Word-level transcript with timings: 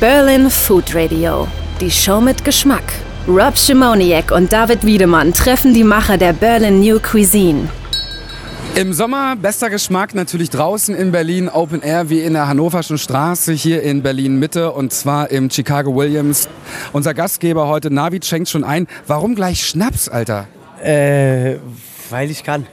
Berlin 0.00 0.48
Food 0.48 0.94
Radio. 0.94 1.48
Die 1.80 1.90
Show 1.90 2.20
mit 2.20 2.44
Geschmack. 2.44 2.84
Rob 3.26 3.58
Schimoniak 3.58 4.30
und 4.30 4.52
David 4.52 4.86
Wiedemann 4.86 5.32
treffen 5.32 5.74
die 5.74 5.82
Macher 5.82 6.16
der 6.16 6.32
Berlin 6.32 6.78
New 6.78 7.00
Cuisine. 7.00 7.68
Im 8.76 8.92
Sommer 8.92 9.34
bester 9.34 9.70
Geschmack 9.70 10.14
natürlich 10.14 10.50
draußen 10.50 10.94
in 10.94 11.10
Berlin, 11.10 11.48
Open 11.48 11.82
Air 11.82 12.10
wie 12.10 12.20
in 12.20 12.34
der 12.34 12.46
Hannoverschen 12.46 12.96
Straße 12.96 13.52
hier 13.52 13.82
in 13.82 14.04
Berlin 14.04 14.38
Mitte 14.38 14.70
und 14.70 14.92
zwar 14.92 15.32
im 15.32 15.50
Chicago 15.50 15.92
Williams. 15.96 16.48
Unser 16.92 17.12
Gastgeber 17.12 17.66
heute, 17.66 17.92
Navid, 17.92 18.24
schenkt 18.24 18.48
schon 18.48 18.62
ein. 18.62 18.86
Warum 19.08 19.34
gleich 19.34 19.66
Schnaps, 19.66 20.08
Alter? 20.08 20.46
Äh, 20.80 21.56
weil 22.08 22.30
ich 22.30 22.44
kann. 22.44 22.68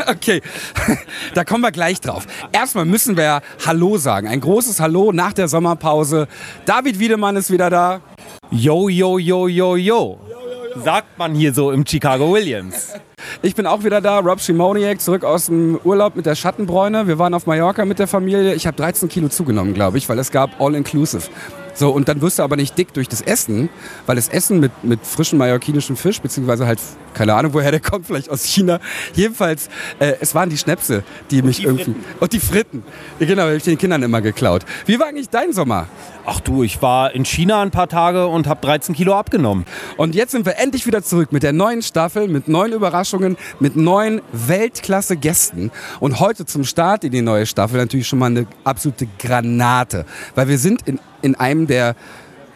Okay, 0.10 0.42
da 1.34 1.44
kommen 1.44 1.62
wir 1.62 1.72
gleich 1.72 2.00
drauf. 2.00 2.26
Erstmal 2.52 2.84
müssen 2.84 3.16
wir 3.16 3.42
Hallo 3.66 3.96
sagen. 3.96 4.28
Ein 4.28 4.40
großes 4.40 4.80
Hallo 4.80 5.12
nach 5.12 5.32
der 5.32 5.48
Sommerpause. 5.48 6.26
David 6.64 6.98
Wiedemann 6.98 7.36
ist 7.36 7.50
wieder 7.50 7.70
da. 7.70 8.00
Yo, 8.50 8.88
yo, 8.88 9.18
yo, 9.18 9.48
yo, 9.48 9.76
yo. 9.76 10.18
Sagt 10.84 11.18
man 11.18 11.34
hier 11.34 11.52
so 11.52 11.72
im 11.72 11.84
Chicago 11.86 12.32
Williams. 12.32 12.94
Ich 13.42 13.54
bin 13.54 13.66
auch 13.66 13.84
wieder 13.84 14.00
da, 14.00 14.18
Rob 14.20 14.40
Schimoniak, 14.40 15.00
zurück 15.00 15.24
aus 15.24 15.46
dem 15.46 15.78
Urlaub 15.84 16.16
mit 16.16 16.26
der 16.26 16.34
Schattenbräune. 16.34 17.06
Wir 17.06 17.18
waren 17.18 17.34
auf 17.34 17.46
Mallorca 17.46 17.84
mit 17.84 17.98
der 17.98 18.06
Familie. 18.06 18.54
Ich 18.54 18.66
habe 18.66 18.76
13 18.76 19.08
Kilo 19.08 19.28
zugenommen, 19.28 19.74
glaube 19.74 19.98
ich, 19.98 20.08
weil 20.08 20.18
es 20.18 20.30
gab 20.30 20.60
All-Inclusive. 20.60 21.24
So, 21.74 21.90
und 21.90 22.08
dann 22.08 22.20
wirst 22.20 22.38
du 22.38 22.42
aber 22.42 22.56
nicht 22.56 22.76
dick 22.76 22.92
durch 22.92 23.08
das 23.08 23.20
Essen, 23.20 23.68
weil 24.06 24.16
das 24.16 24.28
Essen 24.28 24.60
mit, 24.60 24.72
mit 24.82 25.00
frischem 25.04 25.38
mallorquinischem 25.38 25.96
Fisch, 25.96 26.20
beziehungsweise 26.20 26.66
halt, 26.66 26.78
keine 27.14 27.34
Ahnung, 27.34 27.52
woher 27.54 27.70
der 27.70 27.80
kommt, 27.80 28.06
vielleicht 28.06 28.30
aus 28.30 28.44
China. 28.44 28.80
Jedenfalls, 29.14 29.68
äh, 29.98 30.14
es 30.20 30.34
waren 30.34 30.50
die 30.50 30.58
Schnäpse, 30.58 31.02
die 31.30 31.42
mich 31.42 31.58
die 31.58 31.64
irgendwie. 31.64 31.84
Fritten. 31.84 32.04
Und 32.20 32.32
die 32.32 32.40
Fritten. 32.40 32.82
Genau, 33.18 33.42
habe 33.42 33.56
ich 33.56 33.62
den 33.62 33.78
Kindern 33.78 34.02
immer 34.02 34.20
geklaut. 34.20 34.64
Wie 34.86 34.98
war 34.98 35.06
eigentlich 35.06 35.28
dein 35.28 35.52
Sommer? 35.52 35.86
Ach 36.26 36.40
du, 36.40 36.62
ich 36.62 36.80
war 36.82 37.14
in 37.14 37.24
China 37.24 37.62
ein 37.62 37.70
paar 37.70 37.88
Tage 37.88 38.26
und 38.26 38.46
habe 38.46 38.60
13 38.60 38.94
Kilo 38.94 39.14
abgenommen. 39.14 39.64
Und 39.96 40.14
jetzt 40.14 40.32
sind 40.32 40.46
wir 40.46 40.58
endlich 40.58 40.86
wieder 40.86 41.02
zurück 41.02 41.32
mit 41.32 41.42
der 41.42 41.52
neuen 41.52 41.82
Staffel, 41.82 42.28
mit 42.28 42.46
neuen 42.46 42.72
Überraschungen, 42.72 43.36
mit 43.58 43.76
neuen 43.76 44.20
Weltklasse-Gästen. 44.32 45.70
Und 45.98 46.20
heute 46.20 46.46
zum 46.46 46.64
Start 46.64 47.04
in 47.04 47.12
die 47.12 47.22
neue 47.22 47.46
Staffel 47.46 47.78
natürlich 47.78 48.06
schon 48.06 48.18
mal 48.18 48.26
eine 48.26 48.46
absolute 48.64 49.08
Granate. 49.18 50.04
Weil 50.34 50.48
wir 50.48 50.58
sind 50.58 50.86
in, 50.86 51.00
in 51.22 51.34
einem 51.34 51.66
der, 51.66 51.96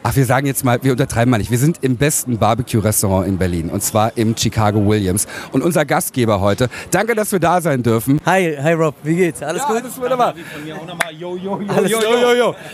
ach 0.06 0.14
wir 0.16 0.26
sagen 0.26 0.46
jetzt 0.46 0.64
mal, 0.64 0.78
wir 0.82 0.92
untertreiben 0.92 1.30
mal 1.30 1.38
nicht, 1.38 1.50
wir 1.50 1.58
sind 1.58 1.78
im 1.82 1.96
besten 1.96 2.38
Barbecue-Restaurant 2.38 3.26
in 3.26 3.38
Berlin. 3.38 3.70
Und 3.70 3.82
zwar 3.82 4.16
im 4.16 4.36
Chicago 4.36 4.86
Williams. 4.86 5.26
Und 5.50 5.62
unser 5.62 5.86
Gastgeber 5.86 6.40
heute, 6.40 6.68
danke, 6.90 7.14
dass 7.14 7.32
wir 7.32 7.40
da 7.40 7.60
sein 7.62 7.82
dürfen. 7.82 8.20
Hi, 8.26 8.54
hi 8.62 8.74
Rob, 8.74 8.94
wie 9.02 9.16
geht's? 9.16 9.42
Alles 9.42 9.62
Ja, 9.62 9.68
gut? 9.68 9.76
alles 9.82 9.96
wunderbar. 10.00 10.34
Von 10.52 10.64
mir 10.64 10.76
auch 10.76 10.86
nochmal 10.86 11.12
yo, 11.14 11.36
yo, 11.36 11.58
yo, 11.60 11.68
Alles. 11.74 11.92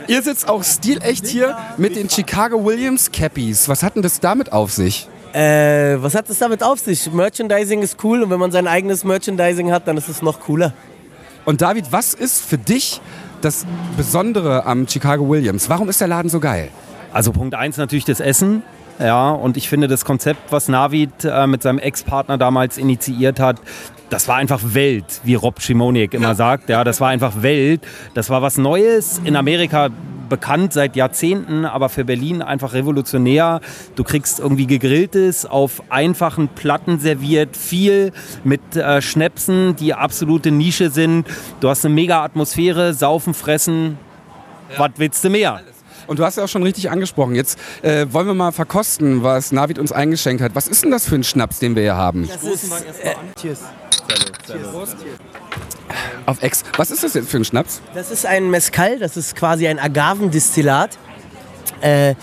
Ihr 0.09 0.23
sitzt 0.23 0.49
auch 0.49 0.65
stilecht 0.65 1.27
hier 1.27 1.57
mit 1.77 1.95
den 1.95 2.11
Chicago 2.11 2.65
Williams 2.65 3.11
Cappies. 3.13 3.69
Was 3.69 3.85
hat 3.85 3.95
denn 3.95 4.03
das 4.03 4.19
damit 4.19 4.53
auf 4.53 4.73
sich? 4.73 5.09
Äh, 5.33 6.03
was 6.03 6.17
hat 6.17 6.29
es 6.29 6.41
damit 6.41 6.65
auf 6.65 6.81
sich? 6.81 7.13
Merchandising 7.13 7.83
ist 7.83 8.03
cool 8.03 8.25
und 8.25 8.31
wenn 8.31 8.41
man 8.41 8.51
sein 8.51 8.67
eigenes 8.67 9.05
Merchandising 9.05 9.71
hat, 9.71 9.87
dann 9.87 9.97
ist 9.97 10.09
es 10.09 10.21
noch 10.21 10.41
cooler. 10.41 10.73
Und 11.45 11.63
David, 11.63 11.93
was 11.93 12.13
ist 12.13 12.45
für 12.45 12.59
dich 12.59 13.01
das 13.41 13.65
Besondere 13.97 14.67
am 14.67 14.89
Chicago 14.89 15.29
Williams? 15.29 15.71
Warum 15.71 15.89
ist 15.89 16.01
der 16.01 16.09
Laden 16.09 16.29
so 16.29 16.41
geil? 16.41 16.71
Also 17.13 17.33
Punkt 17.33 17.55
eins 17.55 17.77
natürlich 17.77 18.05
das 18.05 18.21
Essen. 18.21 18.63
Ja, 18.99 19.31
und 19.31 19.57
ich 19.57 19.69
finde 19.69 19.89
das 19.89 20.05
Konzept, 20.05 20.53
was 20.53 20.69
Navid 20.69 21.25
äh, 21.25 21.47
mit 21.47 21.63
seinem 21.63 21.79
Ex-Partner 21.79 22.37
damals 22.37 22.77
initiiert 22.77 23.41
hat, 23.41 23.57
das 24.11 24.27
war 24.29 24.37
einfach 24.37 24.61
Welt, 24.63 25.21
wie 25.23 25.37
Rob 25.37 25.63
Schimoniak 25.63 26.15
immer 26.15 26.35
sagt. 26.35 26.69
Ja, 26.69 26.83
das 26.83 27.01
war 27.01 27.09
einfach 27.09 27.43
Welt. 27.43 27.81
Das 28.13 28.29
war 28.29 28.43
was 28.43 28.59
Neues. 28.59 29.21
In 29.25 29.37
Amerika 29.37 29.89
bekannt 30.29 30.73
seit 30.73 30.97
Jahrzehnten, 30.97 31.65
aber 31.65 31.89
für 31.89 32.05
Berlin 32.05 32.43
einfach 32.43 32.73
revolutionär. 32.73 33.61
Du 33.95 34.03
kriegst 34.03 34.41
irgendwie 34.41 34.67
gegrilltes 34.67 35.47
auf 35.47 35.83
einfachen 35.91 36.49
Platten 36.49 36.99
serviert, 36.99 37.57
viel 37.57 38.13
mit 38.43 38.77
äh, 38.77 39.01
Schnäpsen, 39.01 39.77
die 39.77 39.95
absolute 39.95 40.51
Nische 40.51 40.91
sind. 40.91 41.27
Du 41.61 41.69
hast 41.69 41.85
eine 41.85 41.95
mega 41.95 42.25
Atmosphäre, 42.25 42.95
saufen, 42.95 43.33
fressen. 43.33 43.97
Was 44.77 44.91
willst 44.97 45.23
du 45.25 45.31
mehr? 45.31 45.61
Und 46.11 46.19
du 46.19 46.25
hast 46.25 46.37
ja 46.37 46.43
auch 46.43 46.49
schon 46.49 46.65
richtig 46.65 46.91
angesprochen. 46.91 47.37
Jetzt 47.37 47.57
äh, 47.83 48.05
wollen 48.11 48.27
wir 48.27 48.35
mal 48.35 48.51
verkosten, 48.51 49.23
was 49.23 49.53
Navid 49.53 49.79
uns 49.79 49.93
eingeschenkt 49.93 50.43
hat. 50.43 50.57
Was 50.57 50.67
ist 50.67 50.83
denn 50.83 50.91
das 50.91 51.07
für 51.07 51.15
ein 51.15 51.23
Schnaps, 51.23 51.61
den 51.61 51.77
wir 51.77 51.83
hier 51.83 51.95
haben? 51.95 52.27
Das 52.27 52.43
ist, 52.43 52.65
äh, 52.65 53.15
cheers. 53.41 53.61
Auf 56.27 56.43
Ex. 56.43 56.65
Was 56.77 56.91
ist 56.91 57.05
das 57.05 57.15
jetzt 57.15 57.31
für 57.31 57.37
ein 57.37 57.45
Schnaps? 57.45 57.81
Das 57.95 58.11
ist 58.11 58.27
ein 58.27 58.51
Mezcal, 58.51 58.99
das 58.99 59.17
ist 59.17 59.37
quasi 59.37 59.69
ein 59.69 59.79
Agavendistillat. 59.79 60.99
Äh, 61.81 62.17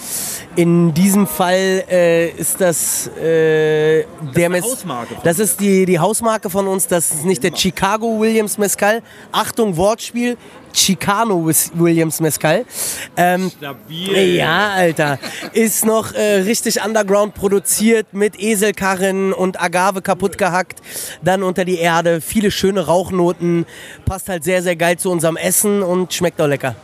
in 0.58 0.94
diesem 0.94 1.26
Fall 1.26 1.86
äh, 1.90 2.30
ist 2.32 2.60
das 2.60 3.08
äh, 3.08 4.04
der 4.36 4.50
Mez 4.50 4.66
Hausmarke 4.66 5.14
von 5.16 5.24
Das 5.24 5.40
ist 5.40 5.62
die, 5.62 5.86
die 5.86 5.98
Hausmarke 5.98 6.50
von 6.50 6.68
uns. 6.68 6.88
Das 6.88 7.12
ist 7.12 7.26
nicht 7.26 7.42
der 7.42 7.56
Chicago 7.56 8.20
Williams 8.20 8.58
Mezcal. 8.58 9.02
Achtung, 9.32 9.78
Wortspiel. 9.78 10.36
Chicano 10.74 11.46
Williams 11.74 12.20
Mezcal. 12.20 12.66
Ähm, 13.16 13.52
ja, 13.90 14.70
Alter. 14.72 15.20
Ist 15.54 15.86
noch 15.86 16.14
äh, 16.14 16.42
richtig 16.42 16.84
underground 16.84 17.34
produziert 17.34 18.08
mit 18.14 18.40
Eselkarren 18.40 19.34
und 19.34 19.62
Agave 19.62 20.02
kaputt 20.02 20.38
gehackt. 20.38 20.82
Dann 21.22 21.44
unter 21.44 21.66
die 21.66 21.78
Erde. 21.78 22.22
Viele 22.22 22.52
schöne 22.52 22.86
Rauchnoten. 22.86 23.66
Passt 24.06 24.30
halt 24.30 24.44
sehr, 24.44 24.62
sehr 24.62 24.76
geil 24.76 24.98
zu 24.98 25.12
unserem 25.12 25.38
Essen 25.38 25.82
und 25.84 26.14
schmeckt 26.14 26.40
auch 26.42 26.48
lecker. 26.48 26.76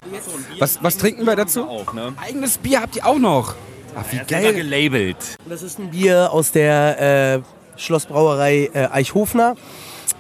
Was, 0.59 0.79
was 0.81 0.97
trinken 0.97 1.25
wir 1.25 1.35
dazu? 1.35 1.63
Auch, 1.63 1.93
ne? 1.93 2.13
Eigenes 2.22 2.57
Bier 2.57 2.81
habt 2.81 2.95
ihr 2.95 3.05
auch 3.05 3.19
noch. 3.19 3.55
Ach, 3.95 4.03
wie 4.09 4.16
Selber 4.17 4.27
geil. 4.27 4.53
gelabelt. 4.53 5.17
Das 5.47 5.61
ist 5.61 5.77
ein 5.79 5.91
Bier 5.91 6.31
aus 6.31 6.51
der 6.51 7.35
äh, 7.35 7.79
Schlossbrauerei 7.79 8.69
äh, 8.73 8.88
Eichhofner. 8.88 9.55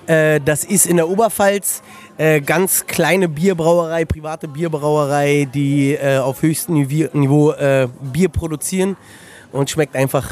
Äh, 0.07 0.41
das 0.43 0.63
ist 0.63 0.85
in 0.85 0.97
der 0.97 1.07
Oberpfalz. 1.07 1.81
Äh, 2.17 2.41
ganz 2.41 2.85
kleine 2.85 3.27
Bierbrauerei, 3.27 4.05
private 4.05 4.47
Bierbrauerei, 4.47 5.47
die 5.51 5.93
äh, 5.93 6.17
auf 6.17 6.41
höchstem 6.41 6.75
Niveau 6.75 7.53
Bier 8.01 8.29
produzieren 8.29 8.97
und 9.51 9.69
schmeckt 9.69 9.95
einfach 9.95 10.29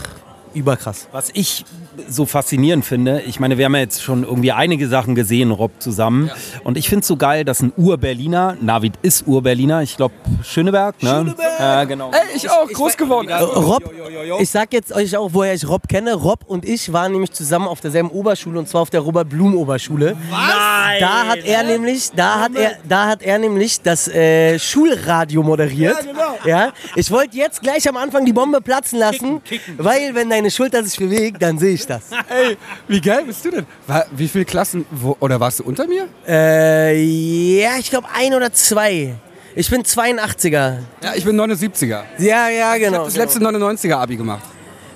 überkrass. 0.54 1.08
Was 1.12 1.30
ich 1.34 1.66
so 2.08 2.26
faszinierend 2.26 2.86
finde, 2.86 3.22
ich 3.22 3.40
meine, 3.40 3.58
wir 3.58 3.66
haben 3.66 3.76
ja 3.76 3.82
jetzt 3.82 4.02
schon 4.02 4.24
irgendwie 4.24 4.52
einige 4.52 4.88
Sachen 4.88 5.16
gesehen, 5.16 5.52
Rob, 5.52 5.72
zusammen. 5.80 6.32
Und 6.64 6.78
ich 6.78 6.90
finde 6.90 7.02
es 7.02 7.08
so 7.08 7.18
geil, 7.18 7.46
dass 7.46 7.62
ein 7.62 7.74
Ur-Berliner, 7.78 8.58
Navid 8.62 8.94
ist 9.02 9.28
Ur-Berliner, 9.28 9.82
ich 9.82 9.98
glaube 9.98 10.14
Schöneberg, 10.44 11.02
ne? 11.04 11.10
Schöneberg! 11.10 11.84
Äh, 11.84 11.86
genau. 11.88 12.12
Ey, 12.12 12.36
ich 12.36 12.50
auch, 12.50 12.68
groß 12.68 12.98
geworden. 12.98 13.30
Äh, 13.30 13.36
Rob, 13.36 13.92
ich 14.40 14.50
sag 14.50 14.74
jetzt 14.74 14.92
euch 14.94 15.16
auch, 15.18 15.30
woher 15.34 15.54
ich 15.54 15.68
Rob 15.68 15.88
kenne. 15.88 16.14
Rob 16.14 16.40
und 16.48 16.66
ich 16.66 16.92
waren 16.92 17.12
nämlich 17.12 17.32
zusammen 17.32 17.68
auf 17.68 17.82
derselben 17.82 18.10
Oberschule 18.10 18.60
und 18.60 18.68
zwar 18.68 18.82
auf 18.82 18.90
der 18.90 19.02
Robert 19.02 19.30
Blum 19.30 19.56
Oberschule. 19.56 20.16
Nein! 20.30 21.00
Da 21.00 21.28
hat 21.28 21.44
er 21.44 21.64
nämlich, 21.64 22.12
da 22.16 22.42
hat 22.42 22.56
er, 22.56 22.74
da 22.88 23.08
hat 23.08 23.22
er 23.22 23.38
nämlich 23.40 23.82
das 23.82 24.08
äh, 24.08 24.60
Schulradio 24.60 25.44
moderiert. 25.44 25.98
Ja, 26.46 26.74
Ich 26.96 27.12
wollte 27.12 27.38
jetzt 27.38 27.62
gleich 27.62 27.88
am 27.88 27.98
Anfang 27.98 28.26
die 28.26 28.34
Bombe 28.34 28.62
platzen 28.62 29.00
lassen, 29.00 29.42
weil 29.78 30.16
wenn 30.16 30.32
deine 30.42 30.52
Schulter 30.52 30.84
sich 30.84 30.98
bewegt, 30.98 31.42
dann 31.42 31.60
sehe 31.60 31.74
ich 31.74 31.86
das. 31.86 32.04
Ey, 32.28 32.58
wie 32.88 33.00
geil 33.00 33.24
bist 33.26 33.46
du 33.46 33.52
denn? 33.52 33.66
War, 33.86 34.06
wie 34.12 34.28
viele 34.28 34.46
Klassen, 34.46 34.86
wo, 34.90 35.16
oder 35.20 35.40
warst 35.40 35.60
du 35.60 35.64
unter 35.64 35.86
mir? 35.86 36.08
Äh, 36.28 37.00
ja, 37.62 37.78
ich 37.78 37.90
glaube 37.90 38.08
ein 38.14 38.34
oder 38.34 38.52
zwei. 38.52 39.14
Ich 39.56 39.70
bin 39.70 39.84
82er. 39.84 40.78
Ja, 41.04 41.14
ich 41.16 41.26
bin 41.26 41.40
79er. 41.40 42.04
Ja, 42.18 42.50
ja, 42.50 42.78
genau. 42.78 43.06
Das 43.06 43.16
letzte 43.16 43.40
99er 43.40 43.96
Abi 43.96 44.16
gemacht. 44.16 44.44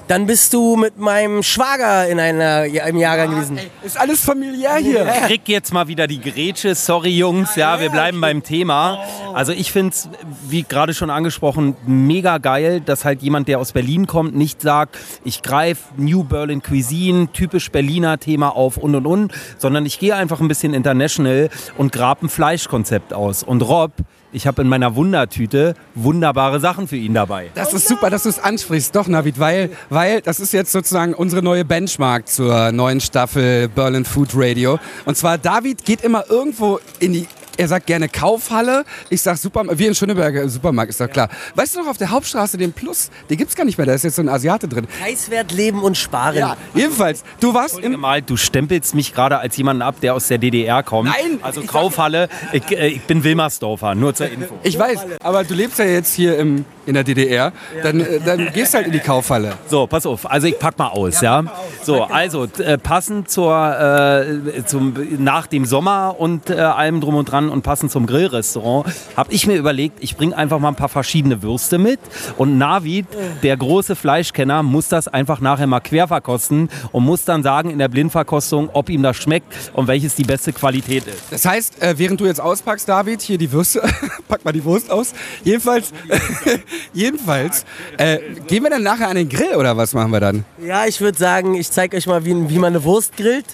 Dann 0.08 0.28
bist 0.28 0.54
du 0.54 0.76
mit 0.76 1.00
meinem 1.00 1.42
Schwager 1.42 2.08
in 2.08 2.20
einer, 2.20 2.66
im 2.66 2.98
Jahrgang 2.98 3.32
gewesen. 3.32 3.60
Ist 3.84 4.00
alles 4.00 4.22
familiär 4.22 4.76
hier. 4.76 5.06
krieg 5.26 5.48
jetzt 5.48 5.74
mal 5.74 5.88
wieder 5.88 6.06
die 6.06 6.22
Grätsche. 6.22 6.76
Sorry, 6.76 7.10
Jungs, 7.10 7.56
ja, 7.56 7.80
wir 7.80 7.90
bleiben 7.90 8.22
beim 8.22 8.44
Thema. 8.44 9.00
Also 9.34 9.52
ich 9.52 9.72
finde 9.72 9.94
es, 9.94 10.07
wie 10.48 10.62
gerade 10.62 10.94
schon 10.94 11.10
angesprochen, 11.10 11.75
mega 11.88 12.38
geil, 12.38 12.81
dass 12.81 13.04
halt 13.04 13.24
jemand, 13.24 13.48
der 13.48 13.60
aus 13.60 13.72
Berlin 13.72 14.06
kommt, 14.06 14.36
nicht 14.36 14.62
sagt, 14.62 14.98
ich 15.24 15.42
greife 15.42 15.81
New 15.98 16.24
Berlin 16.24 16.62
Cuisine, 16.62 17.30
typisch 17.34 17.72
Berliner 17.72 18.19
Thema 18.19 18.56
auf 18.56 18.78
und 18.78 18.94
und 18.96 19.08
und, 19.08 19.34
sondern 19.58 19.88
ich 19.88 19.98
gehe 19.98 20.16
einfach 20.16 20.40
ein 20.40 20.48
bisschen 20.48 20.75
international 20.75 21.50
und 21.78 21.92
grab 21.92 22.22
ein 22.22 22.30
Fleischkonzept 22.30 23.13
aus. 23.13 23.42
Und 23.42 23.63
Rob, 23.63 23.92
ich 24.36 24.46
habe 24.48 24.62
in 24.62 24.68
meiner 24.68 24.96
Wundertüte 24.96 25.76
wunderbare 25.96 26.60
Sachen 26.60 26.88
für 26.90 26.98
ihn 26.98 27.14
dabei. 27.14 27.52
Das 27.56 27.74
ist 27.74 27.88
super, 27.88 28.10
dass 28.10 28.24
du 28.24 28.30
es 28.30 28.38
ansprichst, 28.38 28.94
doch, 28.94 29.08
Navid, 29.08 29.40
weil, 29.40 29.70
weil 29.90 30.22
das 30.22 30.42
ist 30.42 30.52
jetzt 30.52 30.74
sozusagen 30.74 31.14
unsere 31.14 31.42
neue 31.42 31.64
Benchmark 31.64 32.28
zur 32.28 32.74
neuen 32.74 33.00
Staffel 33.00 33.70
Berlin 33.70 34.04
Food 34.04 34.32
Radio. 34.34 34.78
Und 35.06 35.16
zwar, 35.16 35.38
David 35.38 35.86
geht 35.86 36.02
immer 36.02 36.26
irgendwo 36.30 36.80
in 37.00 37.14
die 37.14 37.28
er 37.57 37.68
sagt 37.68 37.86
gerne 37.86 38.10
Kaufhalle. 38.10 38.86
Ich 39.10 39.22
sag 39.22 39.38
Supermarkt, 39.38 39.80
wie 39.80 39.86
in 39.86 39.96
Schöneberger 39.96 40.44
äh, 40.44 40.50
Supermarkt, 40.50 40.90
ist 40.90 41.00
doch 41.02 41.10
klar. 41.10 41.30
Weißt 41.56 41.75
du 41.75 41.80
noch, 41.81 41.88
auf 41.88 41.98
der 41.98 42.10
Hauptstraße 42.10 42.57
den 42.57 42.74
Plus, 42.74 43.10
den 43.30 43.38
gibt's 43.38 43.56
gar 43.56 43.66
nicht 43.66 43.78
mehr, 43.78 43.88
da 43.88 43.94
ist 43.94 44.04
jetzt 44.04 44.16
so 44.16 44.22
ein 44.22 44.30
Asiate 44.30 44.68
drin. 44.68 44.88
Preiswert, 45.02 45.52
Leben 45.52 45.81
und 45.81 45.98
Sparen. 45.98 46.38
Ja, 46.38 46.57
jedenfalls. 46.74 47.24
Du 47.40 47.54
warst 47.54 47.80
im... 47.80 47.94
Gemalt, 47.94 48.30
du 48.30 48.38
stempelst 48.38 48.96
mich 48.96 49.13
gerade 49.13 49.38
als 49.38 49.56
jemanden 49.57 49.81
ab, 49.81 49.96
der 50.02 50.13
aus 50.13 50.28
der 50.28 50.38
DDR 50.38 50.84
kommt. 50.84 51.10
Nein, 51.10 51.40
Also 51.42 51.62
Kaufhalle, 51.62 52.30
ich, 52.52 52.69
äh, 52.72 52.88
ich 52.88 53.02
bin 53.02 53.24
Wilmersdorfer, 53.24 53.96
nur 53.96 54.13
zur 54.13 54.28
Info. 54.30 54.58
Ich 54.63 54.78
weiß, 54.78 55.00
aber 55.22 55.44
du 55.44 55.54
lebst 55.54 55.80
ja 55.80 55.86
jetzt 55.86 56.13
hier 56.13 56.38
im, 56.38 56.66
in 56.86 56.94
der 56.94 57.04
DDR. 57.04 57.52
Dann, 57.84 58.00
äh, 58.00 58.20
dann 58.26 58.52
gehst 58.54 58.74
halt 58.74 58.88
in 58.88 58.92
die 58.92 59.00
Kaufhalle. 59.00 59.54
So, 59.68 59.88
pass 59.88 60.06
auf. 60.06 60.30
Also 60.30 60.48
ich 60.48 60.60
pack 60.60 60.78
mal 60.78 60.90
aus, 60.90 61.22
ja. 61.22 61.44
So, 61.84 62.04
also 62.04 62.48
äh, 62.60 62.78
passend 62.78 63.30
zur 63.30 63.56
äh, 63.56 64.66
zum 64.66 64.96
nach 65.18 65.48
dem 65.48 65.66
Sommer 65.66 66.16
und 66.18 66.50
äh, 66.50 66.56
allem 66.56 67.02
drum 67.02 67.16
und 67.16 67.32
dran 67.32 67.50
und 67.50 67.62
passend 67.62 67.92
zum 67.92 68.06
Grillrestaurant 68.06 68.88
habe 69.16 69.32
ich 69.34 69.48
mir 69.48 69.56
überlegt, 69.56 69.98
ich 70.02 70.16
bringe 70.18 70.36
einfach 70.36 70.60
mal 70.60 70.70
ein 70.70 70.76
paar 70.76 70.90
verschiedene 70.90 71.42
Würste 71.42 71.78
mit 71.78 72.00
und 72.38 72.58
Navid, 72.58 73.08
der 73.44 73.58
große 73.58 73.96
Fleischkenner, 73.96 74.64
muss 74.64 74.88
das 74.88 75.08
einfach 75.08 75.42
nachher 75.42 75.68
mal 75.68 75.80
quer 75.80 76.08
verkosten 76.08 76.70
und 76.92 77.04
muss 77.04 77.26
dann 77.26 77.44
sagen 77.44 77.70
in 77.70 77.80
der 77.80 77.88
Blindverkostung, 77.88 78.70
ob 78.74 78.90
ihm 78.90 79.04
das 79.04 79.18
schmeckt 79.18 79.54
und 79.74 79.88
welches 79.88 80.16
die 80.16 80.24
beste 80.24 80.54
Qualität 80.54 81.08
ist. 81.08 81.24
Das 81.32 81.46
heißt, 81.46 81.82
äh, 81.82 81.96
während 81.98 82.20
du 82.20 82.26
jetzt 82.26 82.42
auspackst, 82.42 82.88
David, 82.88 83.22
hier 83.22 83.38
die 83.38 83.52
Würste, 83.52 83.82
pack 84.28 84.46
mal 84.46 84.52
die 84.52 84.64
Wurst 84.64 84.92
aus. 84.92 85.14
Jedenfalls, 85.44 85.92
jedenfalls, 86.94 87.66
äh, 87.98 88.19
gehen 88.48 88.63
wir 88.63 88.69
dann 88.69 88.83
nachher 88.83 89.10
an 89.10 89.16
den 89.16 89.30
Grill 89.30 89.56
oder 89.56 89.75
was 89.77 89.94
machen 89.94 90.12
wir 90.12 90.19
dann? 90.19 90.45
Ja, 90.57 90.86
ich 90.86 91.01
würde 91.01 91.18
sagen, 91.18 91.56
ich 91.56 91.69
zeige 91.72 91.98
euch 91.98 92.07
mal, 92.07 92.25
wie, 92.25 92.50
wie 92.50 92.60
man 92.60 92.74
eine 92.74 92.83
Wurst 92.83 93.16
grillt. 93.18 93.45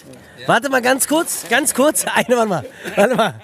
Warte 0.46 0.68
mal 0.70 0.82
ganz 0.82 1.06
kurz, 1.06 1.44
ganz 1.48 1.72
kurz. 1.72 2.04
Eine, 2.14 2.36
warte 2.36 2.48
mal. 2.48 2.64
Warte 2.96 3.14
mal. 3.14 3.34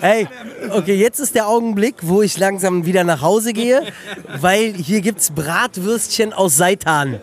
Hey, 0.00 0.26
okay, 0.70 0.94
jetzt 0.94 1.20
ist 1.20 1.34
der 1.34 1.46
Augenblick, 1.46 1.96
wo 2.00 2.22
ich 2.22 2.38
langsam 2.38 2.86
wieder 2.86 3.04
nach 3.04 3.20
Hause 3.20 3.52
gehe, 3.52 3.82
weil 4.40 4.72
hier 4.72 5.00
gibt's 5.00 5.30
Bratwürstchen 5.30 6.32
aus 6.32 6.56
Seitan. 6.56 7.20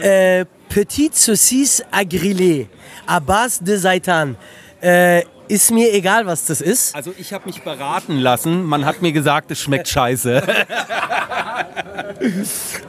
Äh, 0.00 0.46
Petit 0.68 1.14
Saucisse 1.14 1.84
à 1.92 2.04
griller, 2.04 2.66
à 3.06 3.20
base 3.20 3.62
de 3.62 3.76
Seitan. 3.76 4.36
Äh, 4.80 5.24
ist 5.48 5.70
mir 5.70 5.92
egal, 5.92 6.26
was 6.26 6.46
das 6.46 6.60
ist. 6.60 6.94
Also 6.94 7.12
ich 7.18 7.32
habe 7.32 7.46
mich 7.46 7.62
beraten 7.62 8.18
lassen, 8.18 8.64
man 8.64 8.84
hat 8.84 9.02
mir 9.02 9.12
gesagt, 9.12 9.50
es 9.50 9.60
schmeckt 9.60 9.88
scheiße. 9.88 10.42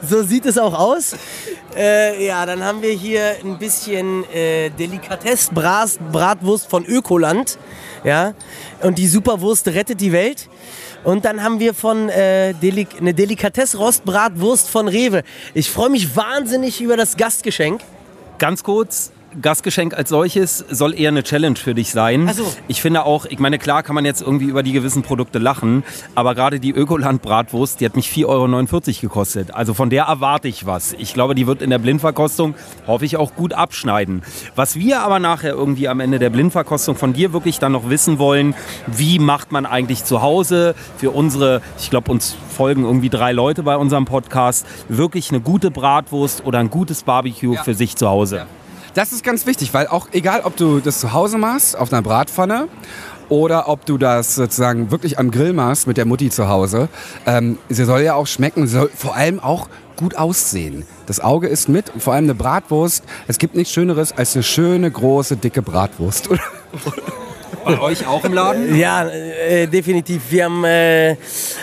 So 0.08 0.22
sieht 0.22 0.46
es 0.46 0.58
auch 0.58 0.78
aus. 0.78 1.16
Äh, 1.76 2.24
ja, 2.24 2.46
dann 2.46 2.62
haben 2.62 2.82
wir 2.82 2.92
hier 2.92 3.36
ein 3.42 3.58
bisschen 3.58 4.24
äh, 4.32 4.70
Delikatess-Bratwurst 4.70 6.68
von 6.68 6.84
Ökoland. 6.84 7.58
Ja, 8.04 8.34
und 8.82 8.98
die 8.98 9.08
Superwurst 9.08 9.66
rettet 9.68 10.00
die 10.00 10.12
Welt. 10.12 10.48
Und 11.04 11.24
dann 11.24 11.42
haben 11.42 11.58
wir 11.58 11.74
von 11.74 12.08
äh, 12.08 12.54
Delik 12.54 12.88
eine 12.98 13.12
Delikatess-Rostbratwurst 13.12 14.68
von 14.68 14.88
Rewe. 14.88 15.22
Ich 15.52 15.70
freue 15.70 15.90
mich 15.90 16.14
wahnsinnig 16.16 16.80
über 16.80 16.96
das 16.96 17.16
Gastgeschenk. 17.16 17.80
Ganz 18.38 18.62
kurz, 18.62 19.10
Gastgeschenk 19.40 19.94
als 19.94 20.10
solches 20.10 20.64
soll 20.70 20.98
eher 20.98 21.08
eine 21.08 21.22
Challenge 21.22 21.56
für 21.56 21.74
dich 21.74 21.90
sein. 21.90 22.30
So. 22.34 22.46
Ich 22.68 22.80
finde 22.80 23.04
auch, 23.04 23.26
ich 23.26 23.38
meine, 23.38 23.58
klar 23.58 23.82
kann 23.82 23.94
man 23.94 24.04
jetzt 24.04 24.22
irgendwie 24.22 24.46
über 24.46 24.62
die 24.62 24.72
gewissen 24.72 25.02
Produkte 25.02 25.38
lachen, 25.38 25.84
aber 26.14 26.34
gerade 26.34 26.60
die 26.60 26.70
Ökoland-Bratwurst, 26.72 27.80
die 27.80 27.86
hat 27.86 27.96
mich 27.96 28.08
4,49 28.08 28.26
Euro 28.26 29.00
gekostet. 29.00 29.54
Also 29.54 29.74
von 29.74 29.90
der 29.90 30.04
erwarte 30.04 30.48
ich 30.48 30.66
was. 30.66 30.94
Ich 30.94 31.14
glaube, 31.14 31.34
die 31.34 31.46
wird 31.46 31.62
in 31.62 31.70
der 31.70 31.78
Blindverkostung, 31.78 32.54
hoffe 32.86 33.04
ich, 33.04 33.16
auch 33.16 33.34
gut 33.34 33.52
abschneiden. 33.52 34.22
Was 34.54 34.76
wir 34.76 35.02
aber 35.02 35.18
nachher 35.18 35.52
irgendwie 35.52 35.88
am 35.88 36.00
Ende 36.00 36.18
der 36.18 36.30
Blindverkostung 36.30 36.96
von 36.96 37.12
dir 37.12 37.32
wirklich 37.32 37.58
dann 37.58 37.72
noch 37.72 37.90
wissen 37.90 38.18
wollen, 38.18 38.54
wie 38.86 39.18
macht 39.18 39.52
man 39.52 39.66
eigentlich 39.66 40.04
zu 40.04 40.22
Hause 40.22 40.74
für 40.96 41.10
unsere, 41.10 41.62
ich 41.78 41.90
glaube, 41.90 42.10
uns 42.10 42.36
folgen 42.54 42.84
irgendwie 42.84 43.10
drei 43.10 43.32
Leute 43.32 43.62
bei 43.62 43.76
unserem 43.76 44.04
Podcast, 44.04 44.66
wirklich 44.88 45.30
eine 45.30 45.40
gute 45.40 45.70
Bratwurst 45.70 46.44
oder 46.44 46.58
ein 46.58 46.70
gutes 46.70 47.02
Barbecue 47.02 47.56
für 47.56 47.74
sich 47.74 47.96
zu 47.96 48.08
Hause. 48.08 48.46
Das 48.94 49.12
ist 49.12 49.24
ganz 49.24 49.44
wichtig, 49.44 49.74
weil 49.74 49.88
auch 49.88 50.08
egal, 50.12 50.42
ob 50.44 50.56
du 50.56 50.78
das 50.78 51.00
zu 51.00 51.12
Hause 51.12 51.36
machst, 51.36 51.76
auf 51.76 51.92
einer 51.92 52.00
Bratpfanne, 52.00 52.68
oder 53.28 53.68
ob 53.68 53.86
du 53.86 53.98
das 53.98 54.34
sozusagen 54.34 54.90
wirklich 54.90 55.18
am 55.18 55.30
Grill 55.30 55.52
machst 55.52 55.86
mit 55.86 55.96
der 55.96 56.04
Mutti 56.04 56.30
zu 56.30 56.48
Hause, 56.48 56.88
ähm, 57.26 57.58
sie 57.68 57.84
soll 57.84 58.02
ja 58.02 58.14
auch 58.14 58.26
schmecken, 58.26 58.66
soll 58.66 58.90
vor 58.94 59.16
allem 59.16 59.40
auch 59.40 59.68
gut 59.96 60.16
aussehen. 60.16 60.84
Das 61.06 61.20
Auge 61.20 61.48
ist 61.48 61.68
mit 61.68 61.90
und 61.90 62.02
vor 62.02 62.14
allem 62.14 62.24
eine 62.24 62.34
Bratwurst. 62.34 63.04
Es 63.26 63.38
gibt 63.38 63.54
nichts 63.54 63.72
Schöneres 63.72 64.12
als 64.12 64.34
eine 64.34 64.42
schöne, 64.42 64.90
große, 64.90 65.36
dicke 65.36 65.62
Bratwurst. 65.62 66.28
Bei 67.64 67.80
euch 67.80 68.06
auch 68.06 68.24
im 68.24 68.32
Laden? 68.32 68.74
Ja, 68.84 69.08
äh, 69.08 69.66
definitiv. 69.66 70.22
Wir 70.30 70.44
haben 70.44 70.64
äh, 70.64 71.16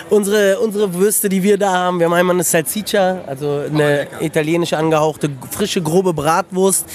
unsere, 0.10 0.60
unsere 0.60 0.94
Würste, 0.94 1.30
die 1.30 1.44
wir 1.44 1.58
da 1.58 1.72
haben. 1.72 2.00
Wir 2.00 2.06
haben 2.06 2.14
einmal 2.14 2.36
eine 2.36 2.44
Salsiccia, 2.44 3.22
also 3.28 3.64
eine 3.70 4.08
italienisch 4.22 4.74
angehauchte, 4.74 5.30
frische, 5.52 5.82
grobe 5.82 6.14
Bratwurst 6.14 6.86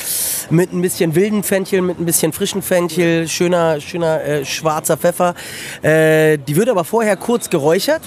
mit 0.51 0.73
ein 0.73 0.83
bisschen 0.83 1.15
wilden 1.15 1.43
Fenchel, 1.43 1.83
mit 1.83 2.01
ein 2.01 2.07
bisschen 2.07 2.33
frischen 2.33 2.63
Fenchel, 2.63 3.29
schöner, 3.29 3.81
schöner 3.81 4.23
äh, 4.25 4.45
schwarzer 4.45 4.97
Pfeffer. 4.97 5.35
Äh, 5.83 6.39
die 6.39 6.57
wird 6.57 6.69
aber 6.69 6.85
vorher 6.85 7.17
kurz 7.17 7.51
geräuchert. 7.51 8.03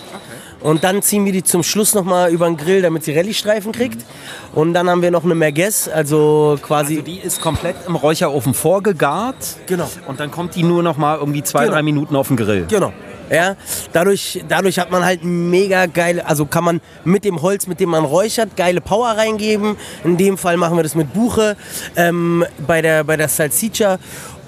Und 0.62 0.84
dann 0.84 1.02
ziehen 1.02 1.26
wir 1.26 1.32
die 1.32 1.44
zum 1.44 1.64
Schluss 1.64 1.94
nochmal 1.94 2.32
über 2.32 2.46
den 2.46 2.58
Grill, 2.58 2.82
damit 2.82 3.04
sie 3.04 3.16
Rallye-Streifen 3.16 3.72
kriegt. 3.72 4.06
Und 4.54 4.74
dann 4.74 4.90
haben 4.90 5.02
wir 5.02 5.12
noch 5.12 5.24
eine 5.24 5.36
Merguez, 5.36 5.88
also 5.88 6.58
quasi... 6.62 6.96
Also 6.96 7.06
die 7.06 7.20
ist 7.20 7.42
komplett 7.42 7.76
im 7.88 7.96
Räucherofen 7.96 8.54
vorgegart. 8.54 9.36
Genau. 9.68 9.90
Und 10.08 10.20
dann 10.20 10.32
kommt 10.32 10.56
die 10.56 10.64
nur 10.64 10.84
noch 10.84 10.98
mal 10.98 11.18
irgendwie 11.18 11.44
zwei, 11.44 11.62
Genau. 11.62 11.74
drei 11.74 11.84
Minuten 11.84 12.16
auf 12.16 12.28
den 12.28 12.38
Grill. 12.38 12.66
Genau. 12.70 12.92
Ja, 13.32 13.56
dadurch, 13.94 14.44
dadurch 14.50 14.80
hat 14.80 14.90
man 14.90 15.06
halt 15.06 15.24
mega 15.24 15.86
geile, 15.86 16.26
also 16.26 16.48
kann 16.48 16.64
man 16.64 16.82
mit 17.04 17.24
dem 17.24 17.44
Holz, 17.44 17.68
mit 17.68 17.80
dem 17.80 17.90
man 17.90 18.04
räuchert, 18.04 18.58
geile 18.58 18.82
Power 18.82 19.10
reingeben. 19.10 19.76
In 20.04 20.18
dem 20.18 20.36
Fall 20.38 20.58
machen 20.58 20.76
wir 20.78 20.84
das 20.84 20.96
mit 20.96 21.14
Buche 21.14 21.56
ähm, 21.96 22.44
bei, 22.66 22.82
der, 22.82 23.04
bei 23.04 23.18
der 23.18 23.30
Salsiccia. 23.30 24.00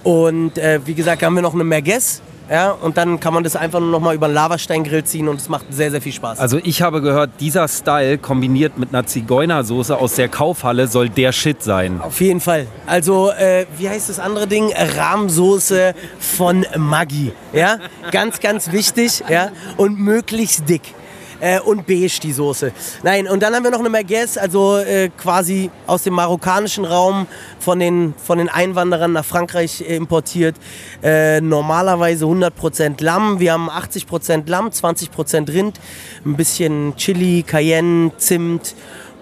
Und 0.04 0.58
äh, 0.58 0.80
wie 0.84 0.96
gesagt, 0.96 1.22
haben 1.22 1.36
wir 1.36 1.44
noch 1.44 1.54
eine 1.54 1.64
Merguez. 1.64 2.22
Ja, 2.52 2.72
und 2.72 2.98
dann 2.98 3.22
kann 3.22 3.34
man 3.34 3.46
das 3.46 3.56
einfach 3.56 3.80
nur 3.80 3.90
noch 3.92 4.02
mal 4.02 4.14
über 4.14 4.26
einen 4.26 4.36
Lavasteingrill 4.36 5.06
ziehen 5.06 5.30
und 5.30 5.40
es 5.40 5.48
macht 5.48 5.68
sehr, 5.70 5.90
sehr 5.90 6.02
viel 6.02 6.12
Spaß. 6.12 6.38
Also 6.38 6.60
ich 6.62 6.82
habe 6.82 7.02
gehört, 7.02 7.30
dieser 7.40 7.66
Style 7.70 8.18
kombiniert 8.18 8.78
mit 8.78 8.90
einer 8.90 9.06
Zigeunersoße 9.06 9.98
aus 9.98 10.16
der 10.16 10.28
Kaufhalle 10.28 10.88
soll 10.88 11.08
der 11.08 11.32
Shit 11.32 11.64
sein. 11.64 12.02
Auf 12.02 12.20
jeden 12.20 12.42
Fall. 12.42 12.68
Also, 12.88 13.32
äh, 13.32 13.66
wie 13.78 13.88
heißt 13.88 14.10
das 14.10 14.20
andere 14.20 14.48
Ding? 14.48 14.74
Rahmsoße 14.76 15.94
von 16.20 16.66
Maggi. 16.76 17.32
Ja, 17.54 17.78
ganz, 18.12 18.42
ganz 18.42 18.74
wichtig. 18.74 19.24
Ja, 19.30 19.52
und 19.78 19.98
möglichst 19.98 20.68
dick. 20.68 20.94
Äh, 21.42 21.60
und 21.60 21.88
beige 21.88 22.20
die 22.22 22.32
Soße. 22.32 22.72
Nein, 23.04 23.28
und 23.28 23.42
dann 23.42 23.56
haben 23.56 23.64
wir 23.64 23.72
noch 23.72 23.80
eine 23.80 23.90
Merguez, 23.90 24.38
also 24.38 24.78
äh, 24.78 25.10
quasi 25.10 25.72
aus 25.88 26.04
dem 26.04 26.14
marokkanischen 26.14 26.86
Raum 26.86 27.26
von 27.60 27.80
den, 27.80 28.14
von 28.24 28.38
den 28.38 28.48
Einwanderern 28.48 29.12
nach 29.14 29.26
Frankreich 29.26 29.82
äh, 29.82 29.96
importiert. 29.96 30.56
Äh, 31.02 31.42
normalerweise 31.42 32.26
100% 32.26 33.04
Lamm. 33.04 33.40
Wir 33.40 33.54
haben 33.54 33.70
80% 33.70 34.44
Lamm, 34.46 34.68
20% 34.68 35.52
Rind, 35.52 35.80
ein 36.26 36.36
bisschen 36.36 36.96
Chili, 36.96 37.44
Cayenne, 37.44 38.12
Zimt 38.18 38.76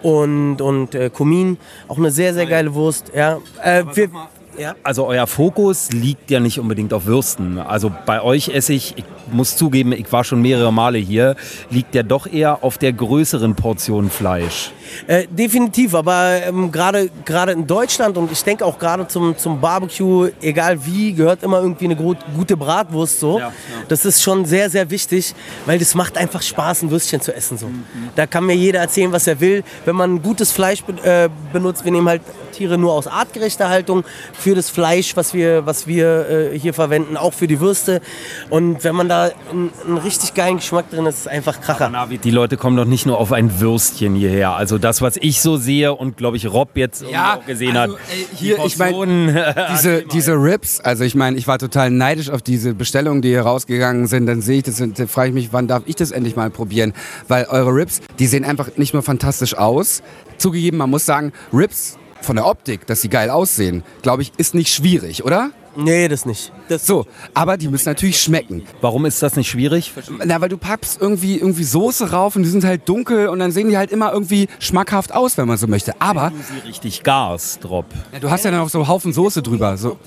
und, 0.04 0.62
und 0.62 0.96
äh, 0.96 1.10
Kumin. 1.10 1.58
Auch 1.88 1.98
eine 1.98 2.12
sehr, 2.12 2.34
sehr 2.34 2.46
geile 2.46 2.74
Wurst. 2.74 3.14
Ja. 3.16 3.38
Äh, 3.64 3.86
wir, 3.94 4.10
ja. 4.58 4.76
Also 4.84 5.06
euer 5.06 5.26
Fokus 5.26 5.90
liegt 5.92 6.30
ja 6.30 6.42
nicht 6.42 6.60
unbedingt 6.60 6.94
auf 6.94 7.06
Würsten. 7.06 7.60
Also 7.60 7.92
bei 8.06 8.22
euch 8.22 8.50
esse 8.50 8.74
ich, 8.74 8.98
ich 8.98 9.06
muss 9.34 9.56
zugeben, 9.56 9.92
ich 9.92 10.12
war 10.12 10.24
schon 10.24 10.42
mehrere 10.42 10.72
Male 10.72 10.98
hier, 10.98 11.36
liegt 11.70 11.96
ja 11.96 12.04
doch 12.04 12.28
eher 12.28 12.64
auf 12.64 12.78
der 12.78 12.94
größeren 12.94 13.56
Portion 13.56 14.10
Fleisch. 14.10 14.72
Äh, 15.08 15.28
definitiv, 15.30 15.94
aber 15.94 16.42
ähm, 16.48 16.72
gerade 16.72 17.10
gerade 17.26 17.52
in 17.52 17.68
Deutschland 17.68 18.18
und 18.18 18.32
ich 18.32 18.44
denke 18.44 18.66
auch 18.66 18.80
gerade 18.80 19.08
zum, 19.08 19.38
zum 19.38 19.62
Barbecue, 19.62 20.30
egal 20.42 20.84
wie, 20.86 21.14
gehört 21.14 21.44
immer 21.44 21.62
irgendwie 21.62 21.86
eine 21.86 21.96
gute 21.96 22.58
Bratwurst 22.58 23.20
so. 23.20 23.40
Ja, 23.40 23.48
ja. 23.48 23.54
Das 23.88 24.06
ist 24.06 24.22
schon 24.22 24.46
sehr, 24.46 24.70
sehr 24.70 24.90
wichtig, 24.90 25.36
weil 25.66 25.80
das 25.80 25.96
macht 25.96 26.18
einfach 26.18 26.42
Spaß, 26.42 26.84
ein 26.84 26.92
Würstchen 26.92 27.22
zu 27.22 27.36
essen. 27.36 27.58
So. 27.58 27.70
Da 28.16 28.26
kann 28.26 28.46
mir 28.46 28.56
jeder 28.56 28.80
erzählen, 28.80 29.12
was 29.12 29.28
er 29.28 29.40
will. 29.40 29.64
Wenn 29.86 29.96
man 29.96 30.22
gutes 30.22 30.52
Fleisch 30.52 30.84
be 30.84 30.94
äh, 31.04 31.30
benutzt, 31.54 31.86
wir 31.86 31.92
nehmen 31.92 32.08
halt 32.08 32.22
Tiere 32.52 32.78
nur 32.78 32.94
aus 32.94 33.08
artgerechter 33.08 33.70
Haltung 33.70 34.04
für 34.34 34.56
das 34.56 34.70
Fleisch, 34.70 35.16
was 35.16 35.34
wir, 35.34 35.66
was 35.66 35.88
wir 35.88 36.52
äh, 36.54 36.60
hier 36.60 36.74
verwenden, 36.74 37.16
auch 37.16 37.34
für 37.34 37.48
die 37.48 37.60
Würste. 37.60 38.02
Und 38.50 38.84
wenn 38.84 38.96
man 38.96 39.08
da 39.08 39.19
einen, 39.20 39.72
einen 39.86 39.98
richtig 39.98 40.34
geilen 40.34 40.58
Geschmack 40.58 40.90
drin 40.90 41.06
ist, 41.06 41.20
ist 41.20 41.22
es 41.22 41.28
einfach 41.28 41.62
Kracher. 41.62 41.90
Navid, 41.90 42.24
die 42.24 42.32
Leute 42.32 42.58
kommen 42.58 42.78
doch 42.78 42.86
nicht 42.86 43.06
nur 43.06 43.18
auf 43.18 43.32
ein 43.32 43.60
Würstchen 43.60 44.16
hierher. 44.16 44.52
Also 44.52 44.78
das, 44.78 45.02
was 45.02 45.18
ich 45.18 45.42
so 45.42 45.58
sehe 45.58 45.94
und 45.94 46.18
glaube 46.18 46.38
ich 46.38 46.52
Rob 46.52 46.70
jetzt 46.76 47.04
auch 47.04 47.46
gesehen 47.46 47.78
also, 47.78 47.96
hat. 47.96 48.02
ey, 48.12 48.26
hier, 48.36 48.58
die 48.58 48.68
ich 48.68 48.78
meine, 48.78 49.56
diese, 49.72 50.04
diese 50.04 50.34
Rips, 50.34 50.80
also 50.80 51.04
ich 51.04 51.16
meine, 51.16 51.38
ich 51.38 51.48
war 51.48 51.60
total 51.60 51.92
neidisch 51.92 52.30
auf 52.30 52.42
diese 52.42 52.74
Bestellungen, 52.74 53.22
die 53.22 53.30
hier 53.30 53.42
rausgegangen 53.42 54.08
sind. 54.08 54.26
Dann 54.26 54.42
sehe 54.42 54.58
ich 54.58 54.64
das 54.64 54.80
und 54.82 54.98
dann 54.98 55.08
frage 55.08 55.30
ich 55.30 55.34
mich, 55.34 55.50
wann 55.52 55.68
darf 55.68 55.84
ich 55.86 55.96
das 55.96 56.12
endlich 56.12 56.36
mal 56.36 56.50
probieren? 56.50 56.94
Weil 57.28 57.46
eure 57.46 57.74
Rips, 57.74 58.02
die 58.18 58.28
sehen 58.28 58.46
einfach 58.46 58.70
nicht 58.78 58.94
nur 58.94 59.04
fantastisch 59.04 59.56
aus. 59.56 60.02
Zugegeben, 60.38 60.78
man 60.78 60.90
muss 60.90 61.06
sagen, 61.06 61.34
Rips 61.54 61.99
von 62.22 62.36
der 62.36 62.46
Optik, 62.46 62.86
dass 62.88 63.02
sie 63.02 63.10
geil 63.10 63.30
aussehen, 63.30 63.84
glaube 64.02 64.22
ich, 64.22 64.32
ist 64.38 64.54
nicht 64.56 64.74
schwierig, 64.74 65.24
oder? 65.24 65.52
Nee, 65.76 66.08
das 66.08 66.26
nicht. 66.26 66.52
Das 66.68 66.86
So, 66.86 67.06
aber 67.34 67.56
die 67.56 67.68
müssen 67.68 67.88
natürlich 67.88 68.20
schmecken. 68.20 68.64
Warum 68.82 69.06
ist 69.06 69.22
das 69.22 69.36
nicht 69.36 69.50
schwierig? 69.50 69.94
Na, 70.26 70.42
weil 70.42 70.50
du 70.50 70.58
packst 70.58 71.00
irgendwie, 71.00 71.38
irgendwie 71.38 71.64
Soße 71.64 72.12
rauf 72.12 72.36
und 72.36 72.44
die 72.44 72.50
sind 72.50 72.64
halt 72.66 72.90
dunkel 72.90 73.28
und 73.28 73.40
dann 73.40 73.52
sehen 73.52 73.70
die 73.70 73.78
halt 73.78 73.92
immer 73.92 74.12
irgendwie 74.12 74.48
schmackhaft 74.60 75.14
aus, 75.14 75.38
wenn 75.38 75.48
man 75.48 75.58
so 75.58 75.68
möchte. 75.68 76.00
Aber 76.02 76.32
Sie 76.52 76.68
richtig 76.68 77.04
Gas, 77.04 77.60
Drop. 77.60 77.86
ja, 78.12 78.20
du 78.20 78.30
hast 78.30 78.46
ja 78.46 78.52
dann 78.52 78.62
auch 78.62 78.70
so 78.70 78.80
einen 78.80 78.88
Haufen 78.88 79.14
Soße 79.14 79.42
drüber. 79.42 79.78
So. 79.78 79.98